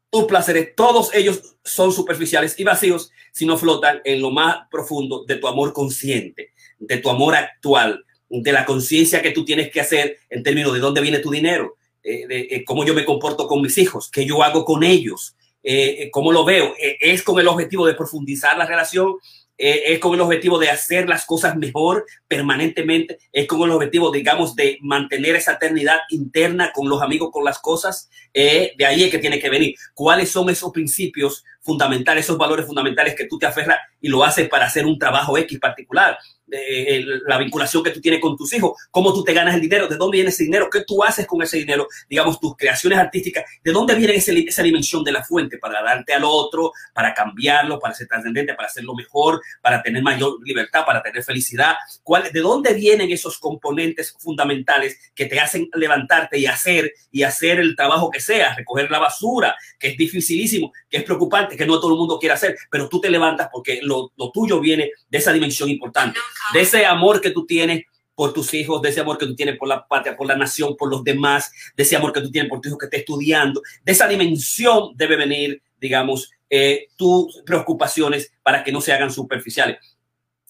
[0.10, 5.26] tus placeres, todos ellos son superficiales y vacíos si no flotan en lo más profundo
[5.26, 9.82] de tu amor consciente, de tu amor actual, de la conciencia que tú tienes que
[9.82, 13.48] hacer en términos de dónde viene tu dinero, eh, de, eh, cómo yo me comporto
[13.48, 16.74] con mis hijos, qué yo hago con ellos, eh, cómo lo veo.
[16.78, 19.18] es con el objetivo de profundizar la relación
[19.64, 24.12] eh, es con el objetivo de hacer las cosas mejor permanentemente, es con el objetivo,
[24.12, 29.04] digamos, de mantener esa eternidad interna con los amigos, con las cosas, eh, de ahí
[29.04, 29.76] es que tiene que venir.
[29.94, 34.50] ¿Cuáles son esos principios fundamentales, esos valores fundamentales que tú te aferras y lo haces
[34.50, 36.18] para hacer un trabajo X particular?
[36.52, 39.88] eh, la vinculación que tú tienes con tus hijos, cómo tú te ganas el dinero,
[39.88, 43.46] de dónde viene ese dinero, qué tú haces con ese dinero, digamos, tus creaciones artísticas,
[43.64, 47.80] de dónde viene ese, esa dimensión de la fuente para darte al otro, para cambiarlo,
[47.80, 51.76] para ser trascendente, para hacerlo mejor, para tener mayor libertad, para tener felicidad.
[52.04, 57.60] ¿Cuál, ¿De dónde vienen esos componentes fundamentales que te hacen levantarte y hacer y hacer
[57.60, 61.80] el trabajo que sea, recoger la basura, que es dificilísimo, que es preocupante, que no
[61.80, 65.18] todo el mundo quiere hacer, pero tú te levantas porque lo, lo tuyo viene de
[65.18, 66.20] esa dimensión importante
[66.54, 67.86] de ese amor que tú tienes
[68.16, 70.76] por tus hijos, de ese amor que tú tienes por la patria, por la nación,
[70.78, 73.62] por los demás, de ese amor que tú tienes por tu hijo que está estudiando.
[73.84, 79.78] De esa dimensión debe venir, digamos, eh, tus preocupaciones para que no se hagan superficiales.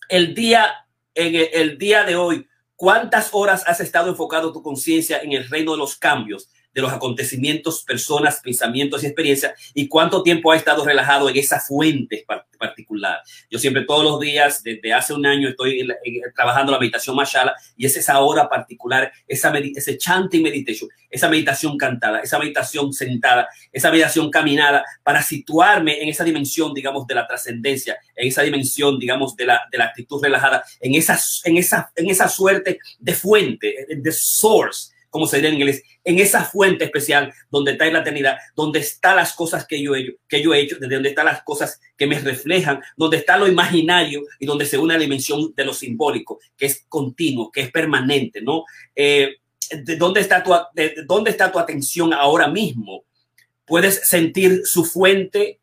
[0.09, 0.73] El día,
[1.13, 5.71] en el día de hoy, ¿cuántas horas has estado enfocado tu conciencia en el reino
[5.71, 6.49] de los cambios?
[6.73, 11.59] De los acontecimientos, personas, pensamientos y experiencias y cuánto tiempo ha estado relajado en esa
[11.59, 12.25] fuente
[12.57, 13.21] particular.
[13.49, 15.87] Yo siempre todos los días, desde hace un año, estoy
[16.35, 21.77] trabajando la meditación Mashala y es esa hora particular, esa ese chanting meditation, esa meditación
[21.77, 27.27] cantada, esa meditación sentada, esa meditación caminada para situarme en esa dimensión, digamos, de la
[27.27, 31.91] trascendencia, en esa dimensión, digamos, de la, de la actitud relajada, en esa, en, esa,
[31.95, 36.85] en esa suerte de fuente, de source como se diría en inglés, en esa fuente
[36.85, 41.09] especial donde está la eternidad, donde están las cosas que yo he hecho, desde donde
[41.09, 44.99] están las cosas que me reflejan, donde está lo imaginario y donde se une la
[44.99, 48.63] dimensión de lo simbólico, que es continuo, que es permanente, ¿no?
[48.95, 49.35] Eh,
[49.69, 53.03] de dónde está tu, de dónde está tu atención ahora mismo?
[53.65, 55.59] Puedes sentir su fuente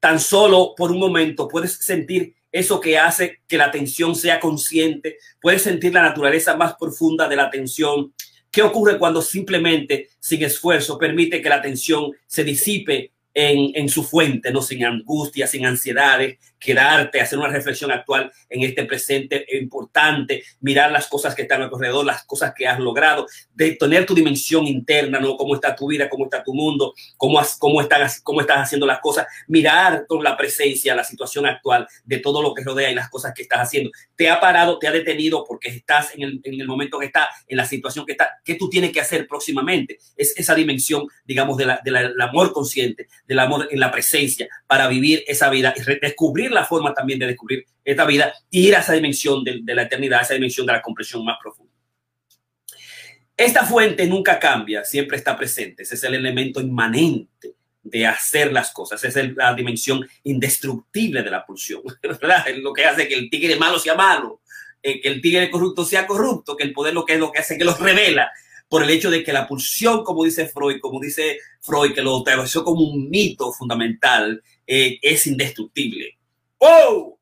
[0.00, 5.16] tan solo por un momento, puedes sentir eso que hace que la atención sea consciente,
[5.40, 8.12] puedes sentir la naturaleza más profunda de la atención,
[8.52, 14.04] ¿Qué ocurre cuando simplemente, sin esfuerzo, permite que la atención se disipe en, en, su
[14.04, 20.44] fuente, no sin angustia, sin ansiedades, quedarte, hacer una reflexión actual en este presente importante,
[20.60, 24.66] mirar las cosas que están alrededor, las cosas que has logrado, de tener tu dimensión
[24.66, 25.36] interna, ¿no?
[25.36, 29.00] Cómo está tu vida, cómo está tu mundo, cómo, cómo, están, cómo estás haciendo las
[29.00, 33.10] cosas, mirar con la presencia la situación actual de todo lo que rodea y las
[33.10, 33.90] cosas que estás haciendo.
[34.14, 37.28] Te ha parado, te ha detenido porque estás en el, en el momento que está,
[37.48, 39.98] en la situación que está, ¿qué tú tienes que hacer próximamente?
[40.16, 44.46] Es esa dimensión, digamos, del de la, de amor consciente, del amor en la presencia
[44.66, 48.76] para vivir esa vida y redescubrir la forma también de descubrir esta vida y ir
[48.76, 51.72] a esa dimensión de, la eternidad, a esa dimensión de la comprensión más profunda.
[53.34, 55.82] Esta fuente nunca cambia, siempre está presente.
[55.82, 59.02] Ese es el elemento inmanente de hacer las cosas.
[59.02, 61.82] Es la dimensión indestructible de la pulsión.
[62.46, 64.42] Es lo que hace que el tigre malo sea malo,
[64.82, 67.40] eh, que el tigre corrupto sea corrupto, que el poder lo que es lo que
[67.40, 68.30] hace que los revela
[68.72, 72.16] por el hecho de que la pulsión, como dice Freud, como dice Freud, que lo
[72.16, 76.16] estableció como un mito fundamental, eh, es indestructible.
[76.56, 77.18] ¡Oh!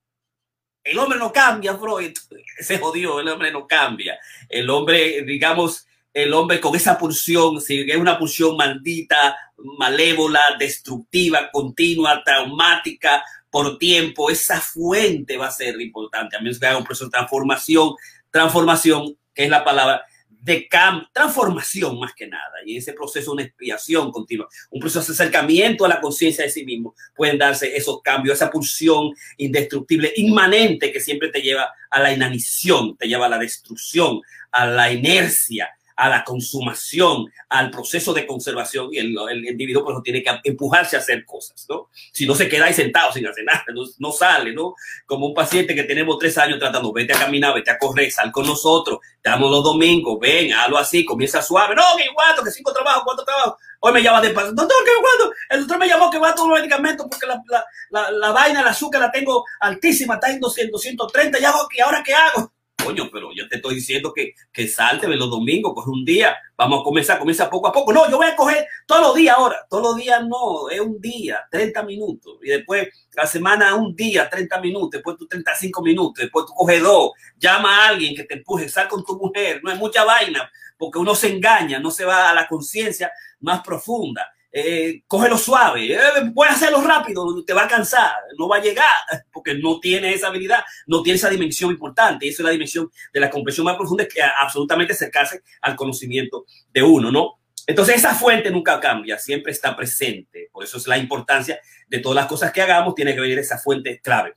[0.84, 2.12] El hombre no cambia, Freud.
[2.60, 4.16] Se jodió, el hombre no cambia.
[4.48, 9.36] El hombre, digamos, el hombre con esa pulsión, si es una pulsión maldita,
[9.76, 16.36] malévola, destructiva, continua, traumática, por tiempo, esa fuente va a ser importante.
[16.36, 17.94] A menos que haga un proceso de transformación,
[18.30, 20.04] transformación, que es la palabra,
[20.40, 20.68] de
[21.12, 22.54] transformación más que nada.
[22.64, 26.64] Y ese proceso, una expiación continua, un proceso de acercamiento a la conciencia de sí
[26.64, 32.12] mismo, pueden darse esos cambios, esa pulsión indestructible, inmanente que siempre te lleva a la
[32.12, 35.68] inanición, te lleva a la destrucción, a la inercia,
[36.00, 39.14] a la consumación, al proceso de conservación y el,
[39.46, 41.90] individuo pues tiene que empujarse a hacer cosas, ¿no?
[42.10, 43.62] Si no se queda ahí sentado sin hacer nada,
[43.98, 44.74] no, sale, ¿no?
[45.04, 48.32] Como un paciente que tenemos tres años tratando, vete a caminar, vete a correr, sal
[48.32, 52.72] con nosotros, damos los domingos, ven, hazlo así, comienza suave, no, que cuatro, que cinco
[52.72, 56.10] trabajos, cuatro trabajos, hoy me llama de paso, doctor, que cuando, el doctor me llamó
[56.10, 57.42] que va a los medicamentos porque la,
[57.90, 62.02] la, la, vaina, el azúcar la tengo altísima, está en 200, 230, ya, ¿y ahora
[62.02, 62.50] qué hago?
[62.84, 66.80] Coño, pero yo te estoy diciendo que, que salte los domingos, coge un día, vamos
[66.80, 67.92] a comenzar, comienza poco a poco.
[67.92, 71.00] No, yo voy a coger todos los días ahora, todos los días no, es un
[71.00, 76.22] día, 30 minutos, y después la semana un día, 30 minutos, después tú 35 minutos,
[76.22, 79.70] después tú coges dos, llama a alguien que te empuje, sal con tu mujer, no
[79.70, 84.26] es mucha vaina, porque uno se engaña, no se va a la conciencia más profunda
[84.52, 85.98] eh, cógelo suave, eh,
[86.34, 88.86] puedes hacerlo rápido, te va a cansar, no va a llegar,
[89.32, 92.26] porque no tiene esa habilidad, no tiene esa dimensión importante.
[92.26, 96.46] Y esa es la dimensión de la comprensión más profunda, que absolutamente acercarse al conocimiento
[96.72, 97.40] de uno, ¿no?
[97.66, 100.48] Entonces esa fuente nunca cambia, siempre está presente.
[100.50, 103.58] Por eso es la importancia de todas las cosas que hagamos, tiene que venir esa
[103.58, 104.34] fuente clave.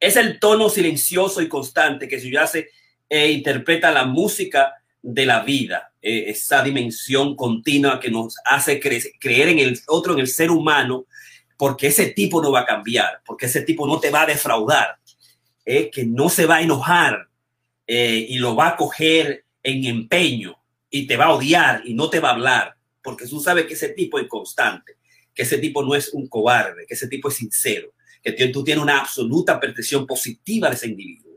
[0.00, 2.70] Es el tono silencioso y constante que subyace
[3.08, 9.48] e interpreta la música de la vida, eh, esa dimensión continua que nos hace creer
[9.48, 11.06] en el otro, en el ser humano,
[11.56, 14.96] porque ese tipo no va a cambiar, porque ese tipo no te va a defraudar,
[15.64, 17.28] eh, que no se va a enojar
[17.86, 20.56] eh, y lo va a coger en empeño
[20.88, 23.74] y te va a odiar y no te va a hablar, porque tú sabes que
[23.74, 24.94] ese tipo es constante,
[25.34, 28.82] que ese tipo no es un cobarde, que ese tipo es sincero, que tú tienes
[28.82, 31.31] una absoluta percepción positiva de ese individuo.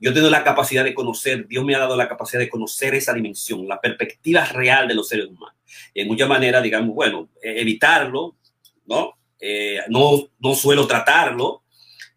[0.00, 3.12] Yo tengo la capacidad de conocer, Dios me ha dado la capacidad de conocer esa
[3.12, 5.56] dimensión, la perspectiva real de los seres humanos.
[5.92, 8.36] Y en muchas maneras, digamos, bueno, e-, evitarlo,
[8.86, 9.18] ¿no?
[9.38, 11.62] Eh, no, no suelo tratarlo,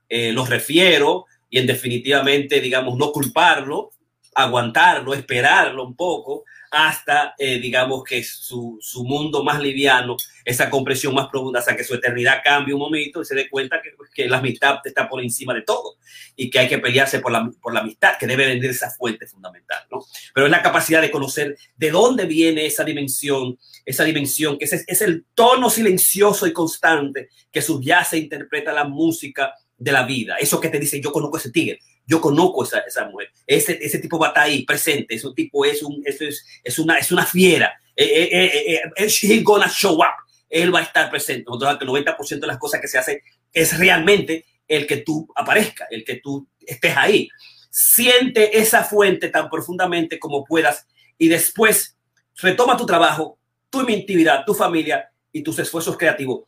[0.07, 3.91] eh, lo refiero y en definitivamente, digamos, no culparlo,
[4.35, 11.13] aguantarlo, esperarlo un poco, hasta, eh, digamos, que su, su, mundo más liviano, esa compresión
[11.13, 14.27] más profunda, hasta que su eternidad cambie un momento y se dé cuenta que, que,
[14.27, 15.97] la amistad está por encima de todo
[16.35, 19.27] y que hay que pelearse por la, por la amistad, que debe venir esa fuente
[19.27, 19.99] fundamental, ¿no?
[20.33, 24.73] Pero es la capacidad de conocer de dónde viene esa dimensión, esa dimensión, que es,
[24.73, 30.37] es el tono silencioso y constante que subyace e interpreta la música de la vida.
[30.39, 33.29] Eso que te dice, yo conozco ese tigre, yo conozco esa, esa mujer.
[33.47, 35.15] Ese, ese tipo va a estar ahí presente.
[35.15, 37.73] Ese tipo es, un, es, es, una, es una fiera.
[37.95, 40.23] Eh, eh, eh, show up.
[40.49, 41.45] Él va a estar presente.
[41.47, 43.19] Nosotros, el 90% de las cosas que se hacen
[43.51, 47.29] es realmente el que tú aparezca, el que tú estés ahí.
[47.69, 50.85] Siente esa fuente tan profundamente como puedas
[51.17, 51.97] y después
[52.35, 53.39] retoma tu trabajo,
[53.69, 56.41] tu intimidad, tu familia y tus esfuerzos creativos.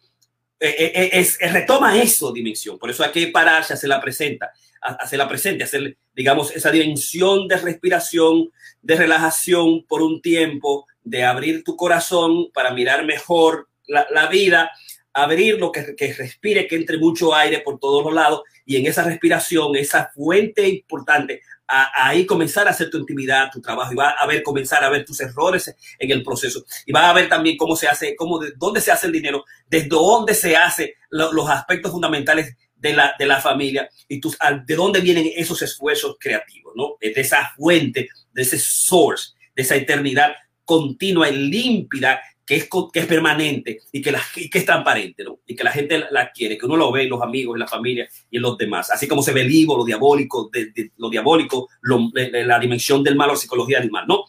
[0.59, 2.77] Es, retoma eso, dimensión.
[2.79, 4.51] Por eso hay que pararse, hacer la presenta
[4.85, 11.63] hacerla presente, hacer, digamos, esa dimensión de respiración, de relajación por un tiempo, de abrir
[11.63, 14.71] tu corazón para mirar mejor la, la vida,
[15.13, 18.87] abrir lo que, que, respire, que entre mucho aire por todos los lados y en
[18.87, 24.09] esa respiración, esa fuente importante, ahí comenzar a hacer tu intimidad, tu trabajo y va
[24.09, 27.57] a ver, comenzar a ver tus errores en el proceso y va a ver también
[27.57, 31.31] cómo se hace, cómo, de dónde se hace el dinero, desde dónde se hace lo,
[31.33, 36.17] los aspectos fundamentales de la, de la familia y tus, de dónde vienen esos esfuerzos
[36.19, 36.97] creativos, ¿no?
[37.01, 40.33] De esa fuente, de ese source, de esa eternidad
[40.65, 45.23] continua y límpida que es, que es permanente y que, la, que es transparente.
[45.45, 47.67] Y que la gente la, quiere, que uno lo ve en los amigos, en la
[47.67, 48.91] familia y en los demás.
[48.91, 50.49] Así como se ve el lo diabólico,
[50.97, 54.25] lo diabólico, la dimensión del mal o psicología del mal, ¿no?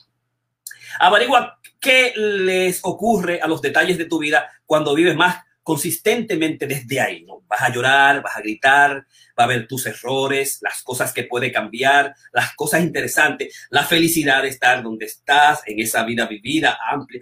[0.99, 7.01] Averigua qué les ocurre a los detalles de tu vida cuando vives más consistentemente desde
[7.01, 7.43] ahí, ¿no?
[7.49, 9.05] Vas a llorar, vas a gritar,
[9.39, 14.43] va a ver tus errores, las cosas que puede cambiar, las cosas interesantes, la felicidad
[14.43, 17.21] de estar donde estás, en esa vida vivida amplia,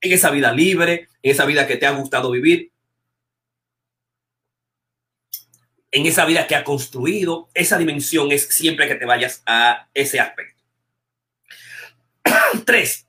[0.00, 2.72] en esa vida libre, en esa vida que te ha gustado vivir,
[5.90, 10.20] en esa vida que ha construido, esa dimensión es siempre que te vayas a ese
[10.20, 10.62] aspecto.
[12.66, 13.08] Tres,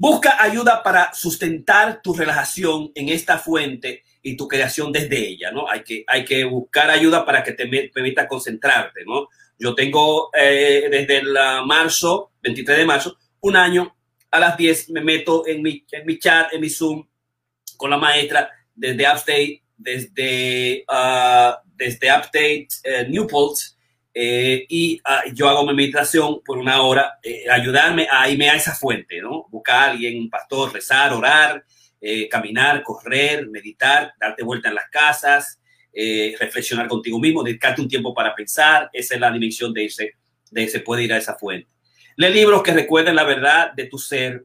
[0.00, 5.68] Busca ayuda para sustentar tu relajación en esta fuente y tu creación desde ella, ¿no?
[5.68, 9.26] Hay que, hay que buscar ayuda para que te permita concentrarte, ¿no?
[9.58, 11.36] Yo tengo eh, desde el
[11.66, 13.96] marzo, 23 de marzo, un año
[14.30, 17.06] a las 10 me meto en mi, en mi chat, en mi Zoom
[17.76, 23.56] con la maestra desde Upstate, desde, uh, desde Upstate uh, Newport,
[24.20, 28.56] eh, y ah, yo hago mi meditación por una hora, eh, ayudarme a irme a
[28.56, 29.46] esa fuente, ¿no?
[29.48, 31.64] Buscar a alguien, un pastor, rezar, orar,
[32.00, 35.60] eh, caminar, correr, meditar, darte vuelta en las casas,
[36.40, 38.90] reflexionar contigo mismo, dedicarte un tiempo para pensar.
[38.92, 40.14] Esa es la dimensión de ese,
[40.50, 41.68] de ese puede ir a esa fuente.
[42.18, 44.44] Lee libros que recuerden la verdad de tu ser.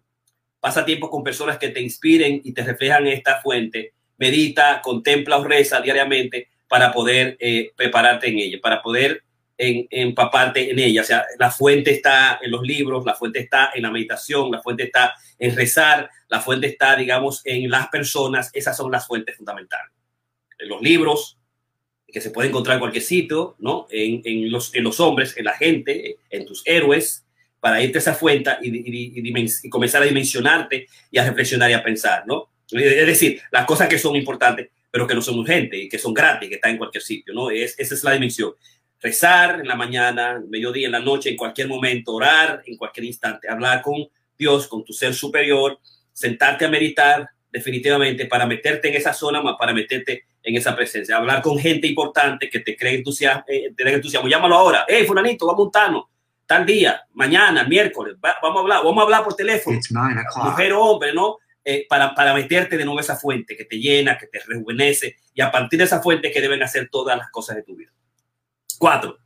[0.60, 3.94] Pasa tiempo con personas que te inspiren y te reflejan esta fuente.
[4.20, 7.36] Medita, contempla o reza diariamente para poder
[7.76, 9.24] prepararte en ella, para poder
[9.58, 11.02] en, empaparte en ella.
[11.02, 14.62] O sea, la fuente está en los libros, la fuente está en la meditación, la
[14.62, 18.52] fuente está en rezar, la fuente está, digamos, en las personas.
[18.54, 19.92] Esas son las fuentes fundamentales.
[20.60, 21.40] En los libros,
[22.06, 23.88] que se puede encontrar en cualquier sitio, ¿no?
[23.90, 27.23] En, en, los, en los hombres, en la gente, en tus héroes,
[27.63, 32.26] para irte a esa fuente y, comenzar a dimensionarte y a reflexionar y a pensar,
[32.28, 32.49] ¿no?
[32.69, 36.13] Es decir, las cosas que son importantes, pero que no son urgentes y que son
[36.13, 37.49] gratis, que están en cualquier sitio, ¿no?
[37.49, 38.52] Es, esa es la dimensión
[39.02, 43.49] rezar en la mañana, mediodía, en la noche, en cualquier momento, orar en cualquier instante,
[43.49, 43.95] hablar con
[44.38, 45.80] Dios, con tu ser superior,
[46.12, 51.15] sentarte a meditar definitivamente para meterte en esa zona, más para meterte en esa presencia,
[51.15, 54.28] hablar con gente importante que te cree entusiasmo, eh, te entusiasmo.
[54.28, 56.04] llámalo ahora, hey, fulanito, vamos a montarnos,
[56.54, 59.80] tal día, mañana, miércoles, vamos a hablar, vamos a hablar por teléfono,
[60.36, 61.38] mujer o hombre, ¿no?
[61.66, 65.42] Eh, para, para meterte de nuevo esa fuente que te llena, que te rejuvenece y
[65.42, 67.92] a partir de esa fuente que deben hacer todas las cosas de tu vida.
[68.78, 69.18] Cuatro.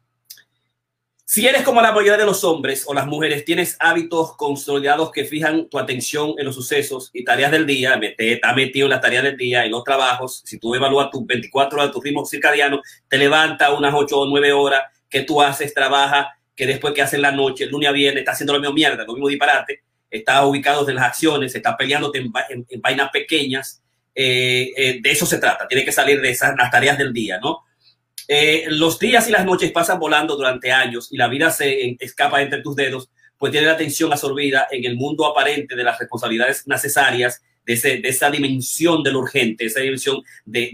[1.26, 5.26] Si eres como la mayoría de los hombres o las mujeres, tienes hábitos consolidados que
[5.26, 9.02] fijan tu atención en los sucesos y tareas del día, te está metido en las
[9.02, 12.82] tareas del día, en los trabajos, si tú evalúas tus 24 horas, tu ritmo circadiano,
[13.10, 17.20] te levanta unas 8 o 9 horas que tú haces, trabajas, que después que haces
[17.20, 20.44] la noche, el lunes a viernes, está haciendo lo mismo mierda, lo mismo disparate, está
[20.46, 22.32] ubicado de las acciones, está peleándote en,
[22.68, 26.72] en, vainas pequeñas, eh, eh, de eso se trata, tiene que salir de esas las
[26.72, 27.60] tareas del día, ¿no?
[28.28, 32.42] Eh, los días y las noches pasan volando durante años y la vida se escapa
[32.42, 36.68] entre tus dedos, pues tiene la atención absorbida en el mundo aparente de las responsabilidades
[36.68, 40.72] necesarias, de, esa dimensión de lo urgente, esa dimensión de,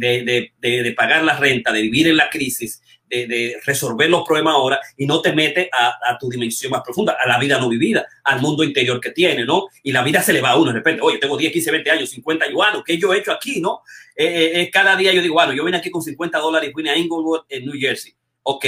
[0.61, 2.81] de, pagar la renta, de vivir en la crisis,
[3.27, 7.27] de, resolver los problemas ahora y no te mete a, tu dimensión más profunda, a
[7.27, 9.67] la vida no vivida, al mundo interior que tiene, ¿no?
[9.83, 11.91] Y la vida se le va a uno de repente, oye, tengo 10, 15, 20
[11.91, 13.81] años, 50 años, bueno, ¿qué yo he hecho aquí, no?
[14.15, 16.73] Eh, eh, eh, cada día yo digo, bueno, yo vine aquí con 50 dólares y
[16.73, 18.13] vine a Inglewood, en New Jersey.
[18.43, 18.65] Ok,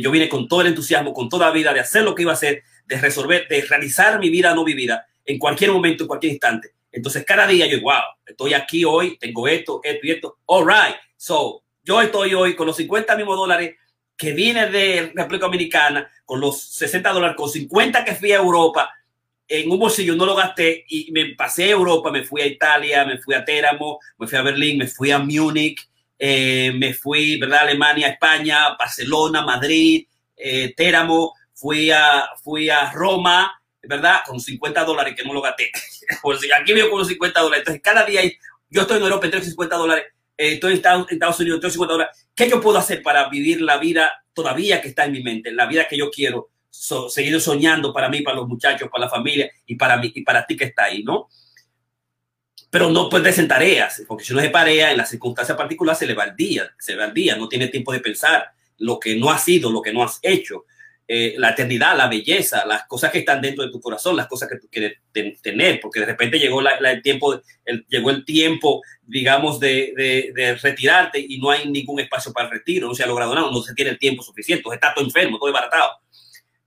[0.00, 2.32] yo vine con todo el entusiasmo, con toda la vida de hacer lo que iba
[2.32, 6.32] a hacer, de resolver, de realizar mi vida no vivida en cualquier momento, en cualquier
[6.32, 6.74] instante.
[6.92, 10.38] Entonces, cada día yo, wow, estoy aquí hoy, tengo esto, esto y esto.
[10.46, 10.96] All right.
[11.16, 13.74] So, yo estoy hoy con los 50 mismos dólares
[14.16, 18.92] que vine de República Dominicana, con los 60 dólares, con 50 que fui a Europa,
[19.48, 23.18] en un bolsillo no lo gasté y me pasé Europa, me fui a Italia, me
[23.18, 25.80] fui a Teramo, me fui a Berlín, me fui a Múnich,
[26.16, 27.62] eh, me fui, ¿verdad?
[27.62, 34.20] Alemania, España, Barcelona, Madrid, eh, Teramo, fui a, fui a Roma, ¿verdad?
[34.24, 35.72] Con 50 dólares que no lo gasté.
[36.56, 37.62] aquí veo con los 50 dólares.
[37.62, 38.20] Entonces, cada día
[38.68, 40.04] yo estoy en Europa, tengo 50 dólares
[40.48, 42.26] estoy en Estados, Unidos, estoy 50 horas.
[42.34, 45.66] ¿Qué yo puedo hacer para vivir la vida todavía que está en mi mente, la
[45.66, 49.74] vida que yo quiero seguir soñando para mí, para los muchachos, para la familia y
[49.74, 51.28] para mí y para ti que está ahí, ¿no?
[52.70, 56.06] Pero no puedes en tareas, porque si uno se parea en las circunstancias particulares se
[56.06, 58.98] le va el día, se le va el día, no tiene tiempo de pensar lo
[58.98, 60.64] que no ha sido, lo que no has hecho.
[61.12, 64.48] Eh, la eternidad, la belleza, las cosas que están dentro de tu corazón, las cosas
[64.48, 64.98] que tú quieres
[65.42, 67.42] tener, porque de repente llegó el tiempo,
[67.88, 72.94] llegó el tiempo, digamos, de, retirarte y no hay ningún espacio para el retiro, no
[72.94, 75.98] se ha logrado nada, no se tiene el tiempo suficiente, está todo enfermo, todo desbaratado.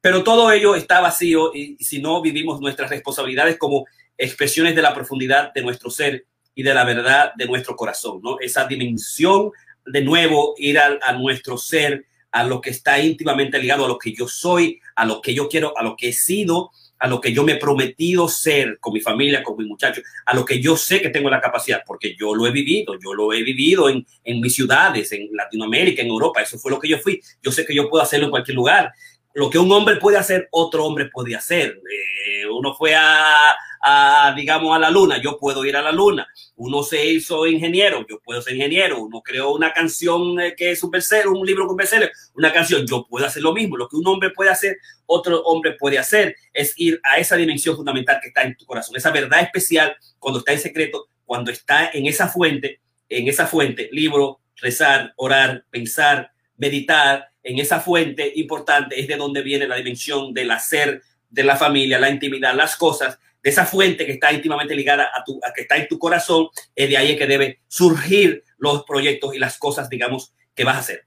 [0.02, 3.86] Pero todo ello está vacío y, si no vivimos nuestras responsabilidades como
[4.18, 8.38] expresiones de la profundidad de nuestro ser y de la verdad de nuestro corazón, ¿no?
[8.42, 9.52] Esa dimensión
[9.86, 14.12] de nuevo, ir a nuestro ser, a lo que está íntimamente ligado a lo que
[14.12, 17.32] yo soy, a lo que yo quiero, a lo que he sido, a lo que
[17.32, 20.76] yo me he prometido ser con mi familia, con mis muchachos, a lo que yo
[20.76, 24.04] sé que tengo la capacidad, porque yo lo he vivido, yo lo he vivido en,
[24.24, 27.22] en mis ciudades, en Latinoamérica, en Europa, eso fue lo que yo fui.
[27.44, 28.92] Yo sé que yo puedo hacerlo en cualquier lugar.
[29.36, 31.80] Lo que un hombre puede hacer, otro hombre puede hacer.
[31.88, 36.26] Eh, uno fue a, a, digamos, a la luna, yo puedo ir a la luna.
[36.56, 39.04] Uno se hizo ingeniero, yo puedo ser ingeniero.
[39.04, 42.88] Uno creó una canción eh, que es un bestseller, un libro con bestseller, una canción,
[42.88, 43.76] yo puedo hacer lo mismo.
[43.76, 47.76] Lo que un hombre puede hacer, otro hombre puede hacer, es ir a esa dimensión
[47.76, 51.90] fundamental que está en tu corazón, esa verdad especial cuando está en secreto, cuando está
[51.94, 58.98] en esa fuente, en esa fuente, libro, rezar, orar, pensar, meditar, en esa fuente importante
[58.98, 63.20] es de donde viene la dimensión del hacer de la familia, la intimidad, las cosas
[63.44, 66.90] de esa fuente que está íntimamente ligada a tu, que está en tu corazón, es
[66.90, 71.06] de ahí que debe surgir los proyectos y las cosas, digamos, que vas a hacer.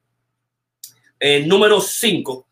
[1.19, 2.49] Eh, número cinco,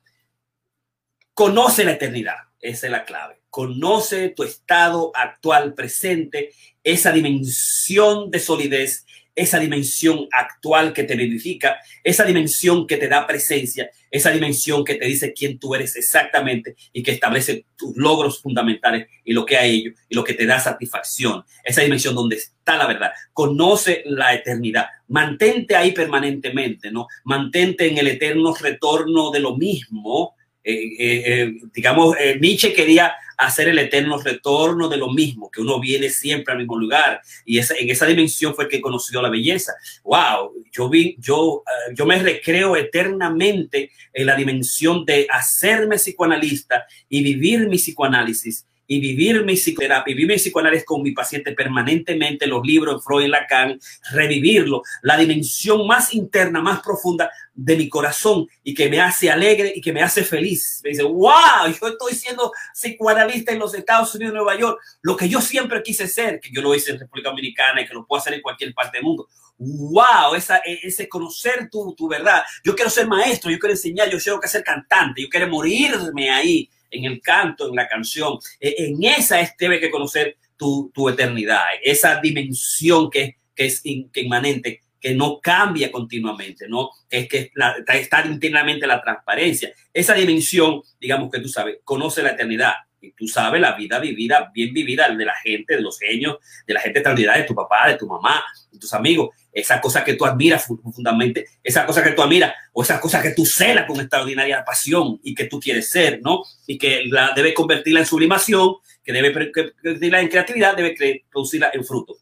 [1.34, 2.36] conoce la eternidad.
[2.58, 3.42] Esa es la clave.
[3.50, 11.78] Conoce tu estado actual, presente, esa dimensión de solidez esa dimensión actual que te vivifica,
[12.02, 16.76] esa dimensión que te da presencia, esa dimensión que te dice quién tú eres exactamente
[16.92, 20.46] y que establece tus logros fundamentales y lo que hay ello y lo que te
[20.46, 23.10] da satisfacción, esa dimensión donde está la verdad.
[23.32, 27.08] Conoce la eternidad, mantente ahí permanentemente, ¿no?
[27.24, 30.34] Mantente en el eterno retorno de lo mismo.
[30.62, 35.80] Eh, eh, eh, digamos, Nietzsche quería hacer el eterno retorno de lo mismo, que uno
[35.80, 37.20] viene siempre al mismo lugar.
[37.44, 39.74] Y esa, en esa dimensión fue que conoció la belleza.
[40.02, 40.52] ¡Wow!
[40.72, 47.22] Yo, vi, yo, eh, yo me recreo eternamente en la dimensión de hacerme psicoanalista y
[47.22, 52.64] vivir mi psicoanálisis y vivir mi psicoterapia, vivir mi psicoanálisis con mi paciente permanentemente, los
[52.64, 53.78] libros de Freud y Lacan,
[54.12, 59.72] revivirlo, la dimensión más interna, más profunda de mi corazón y que me hace alegre
[59.74, 60.80] y que me hace feliz.
[60.82, 65.28] Me dice, wow, yo estoy siendo psicoanalista en los Estados Unidos, Nueva York, lo que
[65.28, 68.20] yo siempre quise ser, que yo lo hice en República Dominicana y que lo puedo
[68.20, 69.28] hacer en cualquier parte del mundo.
[69.56, 72.42] Wow, esa, e, ese conocer tu, tu verdad.
[72.64, 76.68] Yo quiero ser maestro, yo quiero enseñar, yo quiero ser cantante, yo quiero morirme ahí
[76.94, 78.38] en el canto, en la canción.
[78.60, 83.82] E, en esa es, debe que conocer tu, tu eternidad, esa dimensión que, que es
[83.84, 86.90] inmanente, que no cambia continuamente, ¿no?
[87.10, 89.72] Es que la, está internamente la transparencia.
[89.92, 92.72] Esa dimensión, digamos que tú sabes, conoce la eternidad
[93.04, 96.74] y tú sabes la vida vivida, bien vivida de la gente, de los genios, de
[96.74, 100.14] la gente extraordinaria, de tu papá, de tu mamá, de tus amigos, esa cosa que
[100.14, 104.00] tú admiras profundamente, esa cosa que tú admiras o esa cosa que tú celas con
[104.00, 106.42] extraordinaria pasión y que tú quieres ser, ¿no?
[106.66, 111.84] Y que la debe convertirla en sublimación, que debe convertirla en creatividad, debe producirla en
[111.84, 112.16] fruto.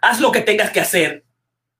[0.00, 1.24] Haz lo que tengas que hacer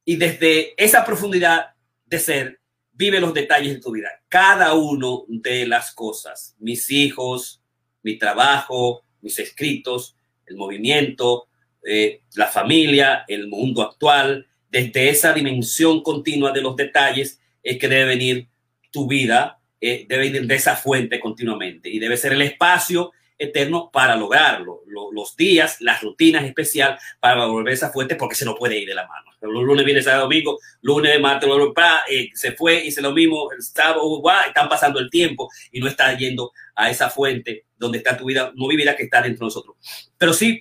[0.04, 1.74] y desde esa profundidad
[2.06, 2.60] de ser,
[2.92, 4.10] vive los detalles de tu vida.
[4.28, 7.61] Cada uno de las cosas, mis hijos,
[8.02, 11.48] mi trabajo, mis escritos, el movimiento,
[11.84, 17.88] eh, la familia, el mundo actual, desde esa dimensión continua de los detalles es que
[17.88, 18.48] debe venir
[18.90, 23.12] tu vida, eh, debe venir de esa fuente continuamente y debe ser el espacio
[23.42, 24.82] eterno para lograrlo.
[24.86, 28.88] los días, las rutinas especial para volver a esa fuente porque se no puede ir
[28.88, 29.30] de la mano.
[29.40, 31.50] Lunes, viene sábado, domingo, lunes, martes,
[32.08, 36.52] eh, se fue se lo mismo, sábado, están pasando el tiempo y no está yendo
[36.76, 39.76] a esa fuente donde está tu vida, no vida que está dentro de nosotros.
[40.16, 40.60] Pero sí,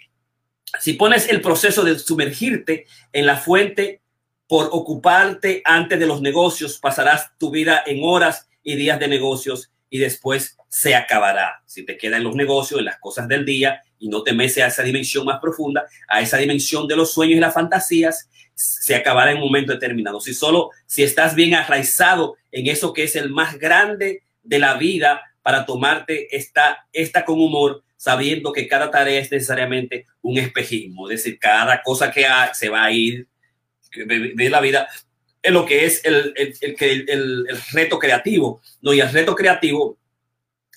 [0.79, 4.01] si pones el proceso de sumergirte en la fuente
[4.47, 9.71] por ocuparte antes de los negocios, pasarás tu vida en horas y días de negocios
[9.91, 11.61] y después se acabará.
[11.67, 14.57] Si te quedas en los negocios, en las cosas del día y no te metes
[14.59, 18.95] a esa dimensión más profunda, a esa dimensión de los sueños y las fantasías, se
[18.95, 20.21] acabará en un momento determinado.
[20.21, 24.75] Si solo, si estás bien arraizado en eso que es el más grande de la
[24.75, 31.09] vida para tomarte esta, esta con humor, sabiendo que cada tarea es necesariamente un espejismo,
[31.09, 33.27] es decir, cada cosa que se va a ir
[33.93, 34.87] de la vida
[35.43, 38.61] en lo que es el, el, el, reto creativo.
[38.81, 38.93] ¿no?
[38.93, 39.97] Y el reto creativo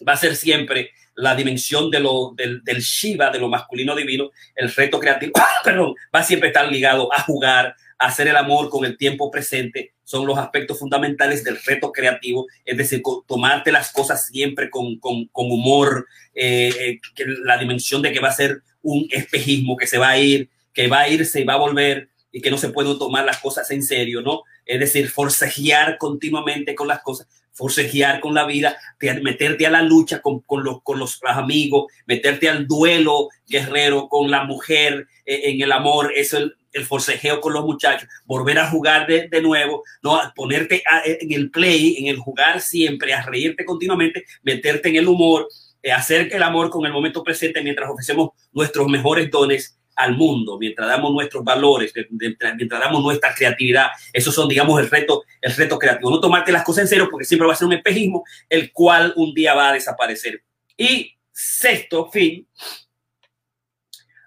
[0.06, 4.30] va a ser siempre la dimensión de lo, del, del Shiva, de lo masculino divino.
[4.54, 5.32] El reto creativo,
[6.14, 9.92] va a siempre estar ligado a jugar, a hacer el amor con el tiempo presente.
[10.02, 15.26] Son los aspectos fundamentales del reto creativo, es decir, tomarte las cosas siempre con, con,
[15.28, 19.98] con humor, eh, eh, la dimensión de que va a ser un espejismo que se
[19.98, 22.70] va a ir, que va a irse y va a volver y que no se
[22.70, 24.42] pueden tomar las cosas en serio, ¿no?
[24.66, 28.76] Es decir, forcejear continuamente con las cosas, forcejear con la vida,
[29.22, 34.42] meterte a la lucha con, los, con los amigos, meterte al duelo guerrero con la
[34.42, 39.06] mujer eh, en el amor, eso el, el forcejeo con los muchachos, volver a jugar
[39.06, 44.24] de, de nuevo, no ponerte en el play, en el jugar siempre, a reírte continuamente,
[44.42, 45.46] meterte en el humor,
[45.84, 50.58] eh, hacer el amor con el momento presente mientras ofrecemos nuestros mejores dones al mundo,
[50.58, 53.88] mientras damos nuestros valores, mientras damos nuestra creatividad.
[54.12, 56.10] Esos son, digamos, el reto, el reto creativo.
[56.10, 59.12] No tomarte las cosas en serio porque siempre va a ser un espejismo, el cual
[59.16, 60.42] un día va a desaparecer.
[60.76, 62.46] Y sexto, fin,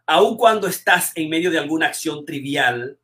[0.05, 2.97] aun cuando estás en medio de alguna acción trivial,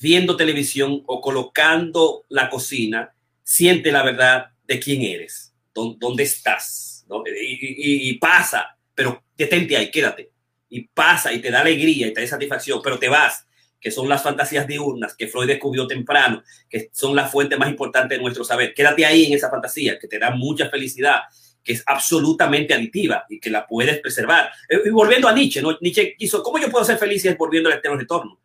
[0.00, 8.10] viendo televisión o colocando la cocina, siente la verdad de quién eres, dónde, estás, y,
[8.10, 10.30] y pasa, pero detente ahí, quédate
[10.68, 13.46] y pasa y te da alegría y te da satisfacción, pero te vas,
[13.80, 18.16] que son las fantasías diurnas que Freud descubrió temprano, que son la fuente más importante
[18.16, 18.74] de nuestro saber.
[18.74, 21.20] Quédate ahí en esa fantasía que te da mucha felicidad,
[21.62, 24.50] que es absolutamente aditiva y que la puedes preservar.
[24.68, 25.76] Eh, y volviendo a Nietzsche, ¿no?
[25.80, 28.40] Nietzsche quiso, ¿cómo yo puedo ser feliz si es volviendo al eterno retorno?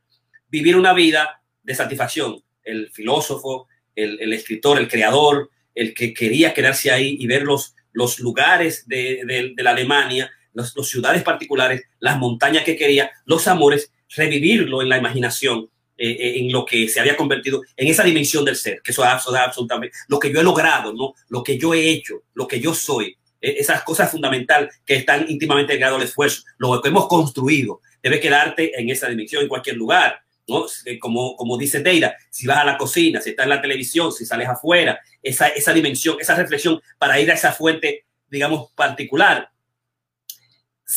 [0.49, 2.43] Vivir una vida de satisfacción.
[2.63, 7.76] El filósofo, el, el escritor, el creador, el que quería quedarse ahí y ver los,
[7.91, 13.47] los lugares de, de, de la Alemania las, ciudades particulares, las montañas que quería, los
[13.47, 18.04] amores, revivirlo en la imaginación, eh, eh, en lo que se había convertido, en esa
[18.04, 21.14] dimensión del ser, que eso es absolutamente lo que yo he logrado, ¿no?
[21.30, 25.26] lo que yo he hecho, lo que yo soy, eh, esas cosas fundamentales que están
[25.30, 29.78] íntimamente ligadas al esfuerzo, lo que hemos construido, debe quedarte en esa dimensión, en cualquier
[29.78, 30.20] lugar.
[30.45, 30.66] ¿no?
[30.99, 34.26] Como, como dice Deira, si vas a la cocina, si estás en la televisión, si
[34.26, 39.53] sales afuera, esa, esa dimensión, esa reflexión para ir a esa fuente, digamos, particular,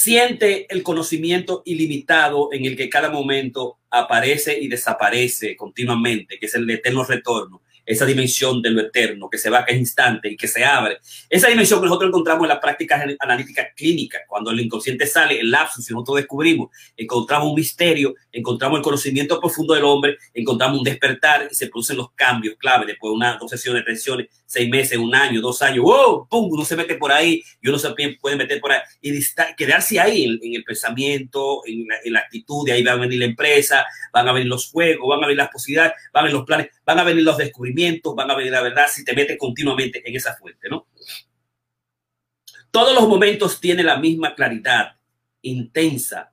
[0.06, 6.54] Siente el conocimiento ilimitado en el que cada momento aparece y desaparece continuamente, que es
[6.54, 10.36] el eterno retorno esa dimensión de lo eterno que se va, que es instante y
[10.36, 10.98] que se abre.
[11.30, 15.50] Esa dimensión que nosotros encontramos en la práctica analítica clínica, cuando el inconsciente sale, el
[15.50, 20.84] lapsus, y nosotros descubrimos, encontramos un misterio, encontramos el conocimiento profundo del hombre, encontramos un
[20.84, 24.68] despertar y se producen los cambios clave después de una, dos sesiones, tres sesiones, seis
[24.68, 26.26] meses, un año, dos años, ¡wow!
[26.28, 26.48] ¡Pum!
[26.50, 29.12] Uno se mete por ahí y uno se puede meter por ahí y
[29.56, 33.18] quedarse ahí en, el pensamiento, en la, en la actitud, y ahí va a venir
[33.20, 36.36] la empresa, van a venir los juegos, van a venir las posibilidades, van a venir
[36.36, 39.36] los planes, van a venir los descubrimientos, van a venir la verdad si te metes
[39.36, 40.86] continuamente en esa fuente, ¿no?
[42.70, 44.96] Todos los momentos tienen la misma claridad,
[45.42, 46.32] intensa,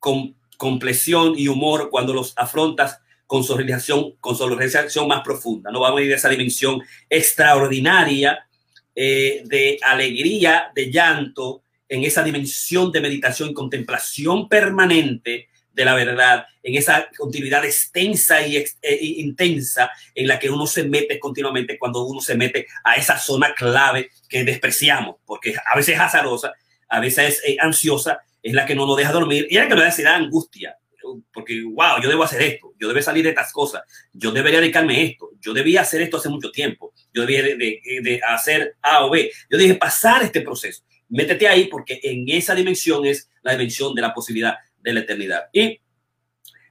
[0.00, 5.70] con compleción y humor cuando los afrontas consolidación, consolidación más profunda.
[5.70, 8.46] No vamos a ir a esa dimensión extraordinaria
[8.94, 15.94] eh, de alegría, de llanto, en esa dimensión de meditación y contemplación permanente de la
[15.94, 21.78] verdad, en esa continuidad extensa y e, intensa en la que uno se mete continuamente
[21.78, 26.52] cuando uno se mete a esa zona clave que despreciamos, porque a veces es azarosa,
[26.88, 29.68] a veces es eh, ansiosa, es la que no nos deja dormir y es la
[29.68, 30.76] que nos da angustia,
[31.32, 34.96] porque, wow, yo debo hacer esto, yo debo salir de estas cosas, yo debería dedicarme
[34.96, 39.04] a esto, yo debía hacer esto hace mucho tiempo, yo debía de, de hacer A
[39.04, 40.82] o B, yo dije pasar este proceso.
[41.08, 45.48] Métete ahí porque en esa dimensión es la dimensión de la posibilidad de la eternidad.
[45.52, 45.80] Y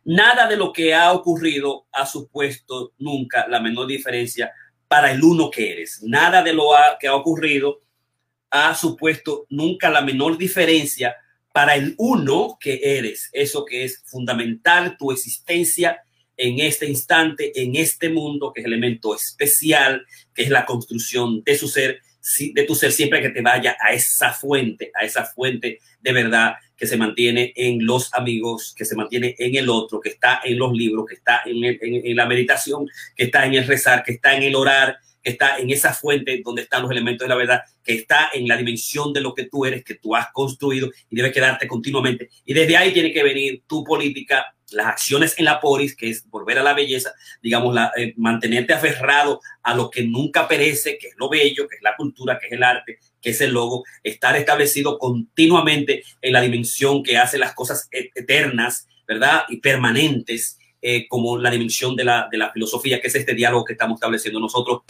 [0.05, 4.53] nada de lo que ha ocurrido ha supuesto nunca la menor diferencia
[4.87, 6.01] para el uno que eres.
[6.03, 7.81] Nada de lo que ha ocurrido
[8.51, 11.15] ha supuesto nunca la menor diferencia
[11.51, 13.29] para el uno que eres.
[13.33, 16.03] Eso que es fundamental, tu existencia
[16.37, 21.57] en este instante, en este mundo, que es elemento especial, que es la construcción de
[21.57, 21.99] su ser
[22.53, 26.55] de tu ser siempre que te vaya a esa fuente, a esa fuente de verdad
[26.75, 30.57] que se mantiene en los amigos, que se mantiene en el otro, que está en
[30.57, 34.35] los libros, que está en, en la meditación, que está en el rezar, que está
[34.35, 37.61] en el orar, que está en esa fuente donde están los elementos de la verdad,
[37.83, 41.15] que está en la dimensión de lo que tú eres, que tú has construido y
[41.15, 42.29] debe quedarte continuamente.
[42.45, 46.27] Y desde ahí tiene que venir tu política las acciones en la polis, que es
[46.29, 51.09] volver a la belleza, digamos, la, eh, mantenerte aferrado a lo que nunca perece, que
[51.09, 53.83] es lo bello, que es la cultura, que es el arte, que es el logo,
[54.03, 59.43] estar establecido continuamente en la dimensión que hace las cosas e-, eternas, ¿verdad?
[59.49, 63.63] Y permanentes, eh, como la dimensión de la, de la filosofía, que es este diálogo
[63.63, 64.81] que estamos estableciendo nosotros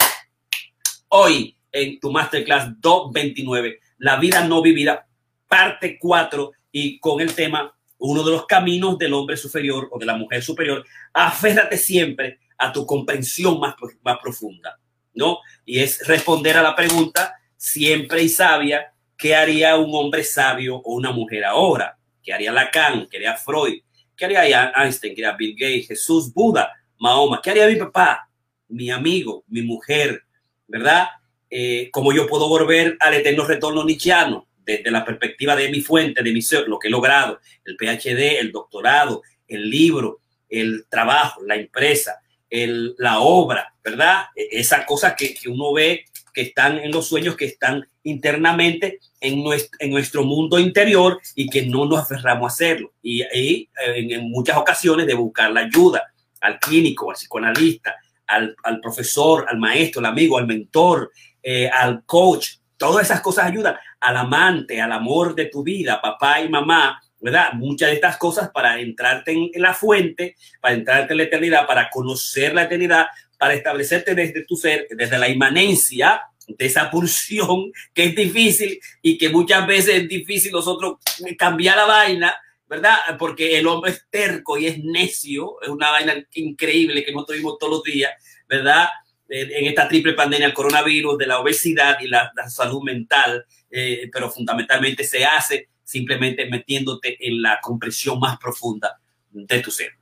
[1.16, 5.06] hoy en tu masterclass 229, La vida no vivida,
[5.46, 10.06] parte 4, y con el tema uno de los caminos del hombre superior o de
[10.06, 14.76] la mujer superior, aférrate siempre a tu comprensión más, más profunda,
[15.14, 15.38] ¿no?
[15.64, 20.96] Y es responder a la pregunta siempre y sabia, ¿qué haría un hombre sabio o
[20.96, 21.96] una mujer ahora?
[22.24, 23.06] ¿Qué haría Lacan?
[23.08, 23.82] ¿Qué haría Freud?
[24.16, 25.14] ¿Qué haría Einstein?
[25.14, 25.86] ¿Qué haría Bill Gates?
[25.86, 27.40] Jesús, Buda, Mahoma?
[27.40, 28.28] ¿Qué haría mi papá?
[28.66, 30.24] Mi amigo, mi mujer,
[30.66, 31.08] ¿verdad?
[31.50, 34.46] Eh, ¿Cómo yo puedo volver al eterno retorno nichiano?
[34.64, 38.38] desde la perspectiva de mi fuente, de mi ser, lo que he logrado, el PhD,
[38.40, 44.26] el doctorado, el libro, el trabajo, la empresa, la obra, ¿verdad?
[44.36, 49.42] E, esas cosas que, uno ve que están en los sueños, que están internamente en
[49.90, 52.92] nuestro, mundo interior y que no nos aferramos a hacerlo.
[53.02, 57.96] Y, en, en, muchas ocasiones de buscar la ayuda al clínico, al psicoanalista,
[58.26, 61.10] al, al profesor, al maestro, al amigo, al mentor,
[61.42, 66.40] eh, al coach, Todas esas cosas ayudan al amante, al amor de tu vida, papá
[66.40, 67.52] y mamá, ¿verdad?
[67.54, 71.88] Muchas de estas cosas para entrarte en, la fuente, para entrarte en la eternidad, para
[71.88, 73.06] conocer la eternidad,
[73.38, 79.16] para establecerte desde tu ser, desde la inmanencia de esa pulsión que es difícil y
[79.16, 80.98] que muchas veces es difícil nosotros
[81.38, 82.34] cambiar la vaina,
[82.66, 82.98] ¿verdad?
[83.18, 87.58] Porque el hombre es terco y es necio, es una vaina increíble que nosotros vimos
[87.58, 88.12] todos los días,
[88.48, 88.88] ¿verdad?
[89.28, 94.30] en esta triple pandemia, el coronavirus, de la obesidad y la, salud mental, eh, pero
[94.30, 99.00] fundamentalmente se hace simplemente metiéndote en la compresión más profunda
[99.30, 99.92] de tu ser.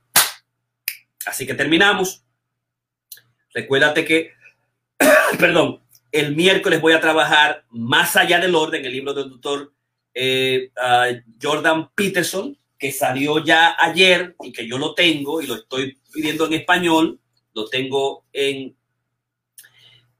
[1.25, 2.23] Así que terminamos.
[3.53, 4.33] Recuérdate que,
[5.39, 9.72] perdón, el miércoles voy a trabajar más allá del orden, el libro del doctor
[10.13, 10.69] eh,
[11.41, 16.45] Jordan Peterson, que salió ya ayer y que yo lo tengo y lo estoy pidiendo
[16.45, 17.19] en español,
[17.53, 18.75] lo tengo en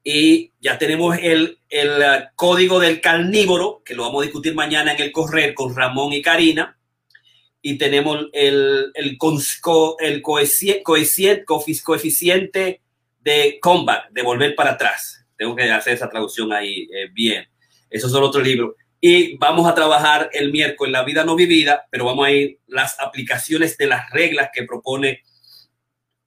[0.06, 4.92] y ya tenemos el, el, uh, código del carnívoro, que lo vamos a discutir mañana
[4.92, 6.78] en el correr con Ramón y Karina.
[7.62, 9.18] Y tenemos el, el,
[9.98, 12.82] el coeficiente, coeficiente
[13.20, 15.24] de combat, de volver para atrás.
[15.38, 17.48] Tengo que hacer esa traducción ahí eh, bien.
[17.88, 18.74] Esos son otros libros.
[19.06, 22.98] Y vamos a trabajar el miércoles la vida no vivida, pero vamos a ir las
[22.98, 25.20] aplicaciones de las reglas que propone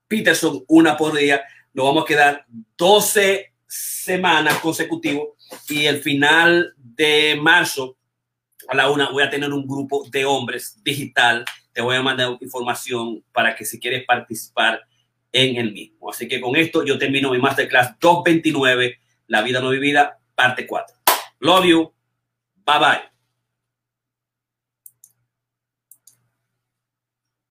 [0.08, 1.44] Peterson, una por día.
[1.74, 2.46] Nos vamos a quedar
[2.78, 5.30] 12 semanas consecutivos
[5.68, 7.98] y el final de marzo
[8.68, 11.46] a la una voy a tener un grupo de hombres digital.
[11.74, 14.82] Te voy a mandar información para que si quieres participar
[15.32, 16.12] en el mismo.
[16.12, 20.96] Así que con esto yo termino mi masterclass 229, La vida no vivida, parte 4.
[21.40, 21.97] Love you.
[22.68, 23.17] Bye bye.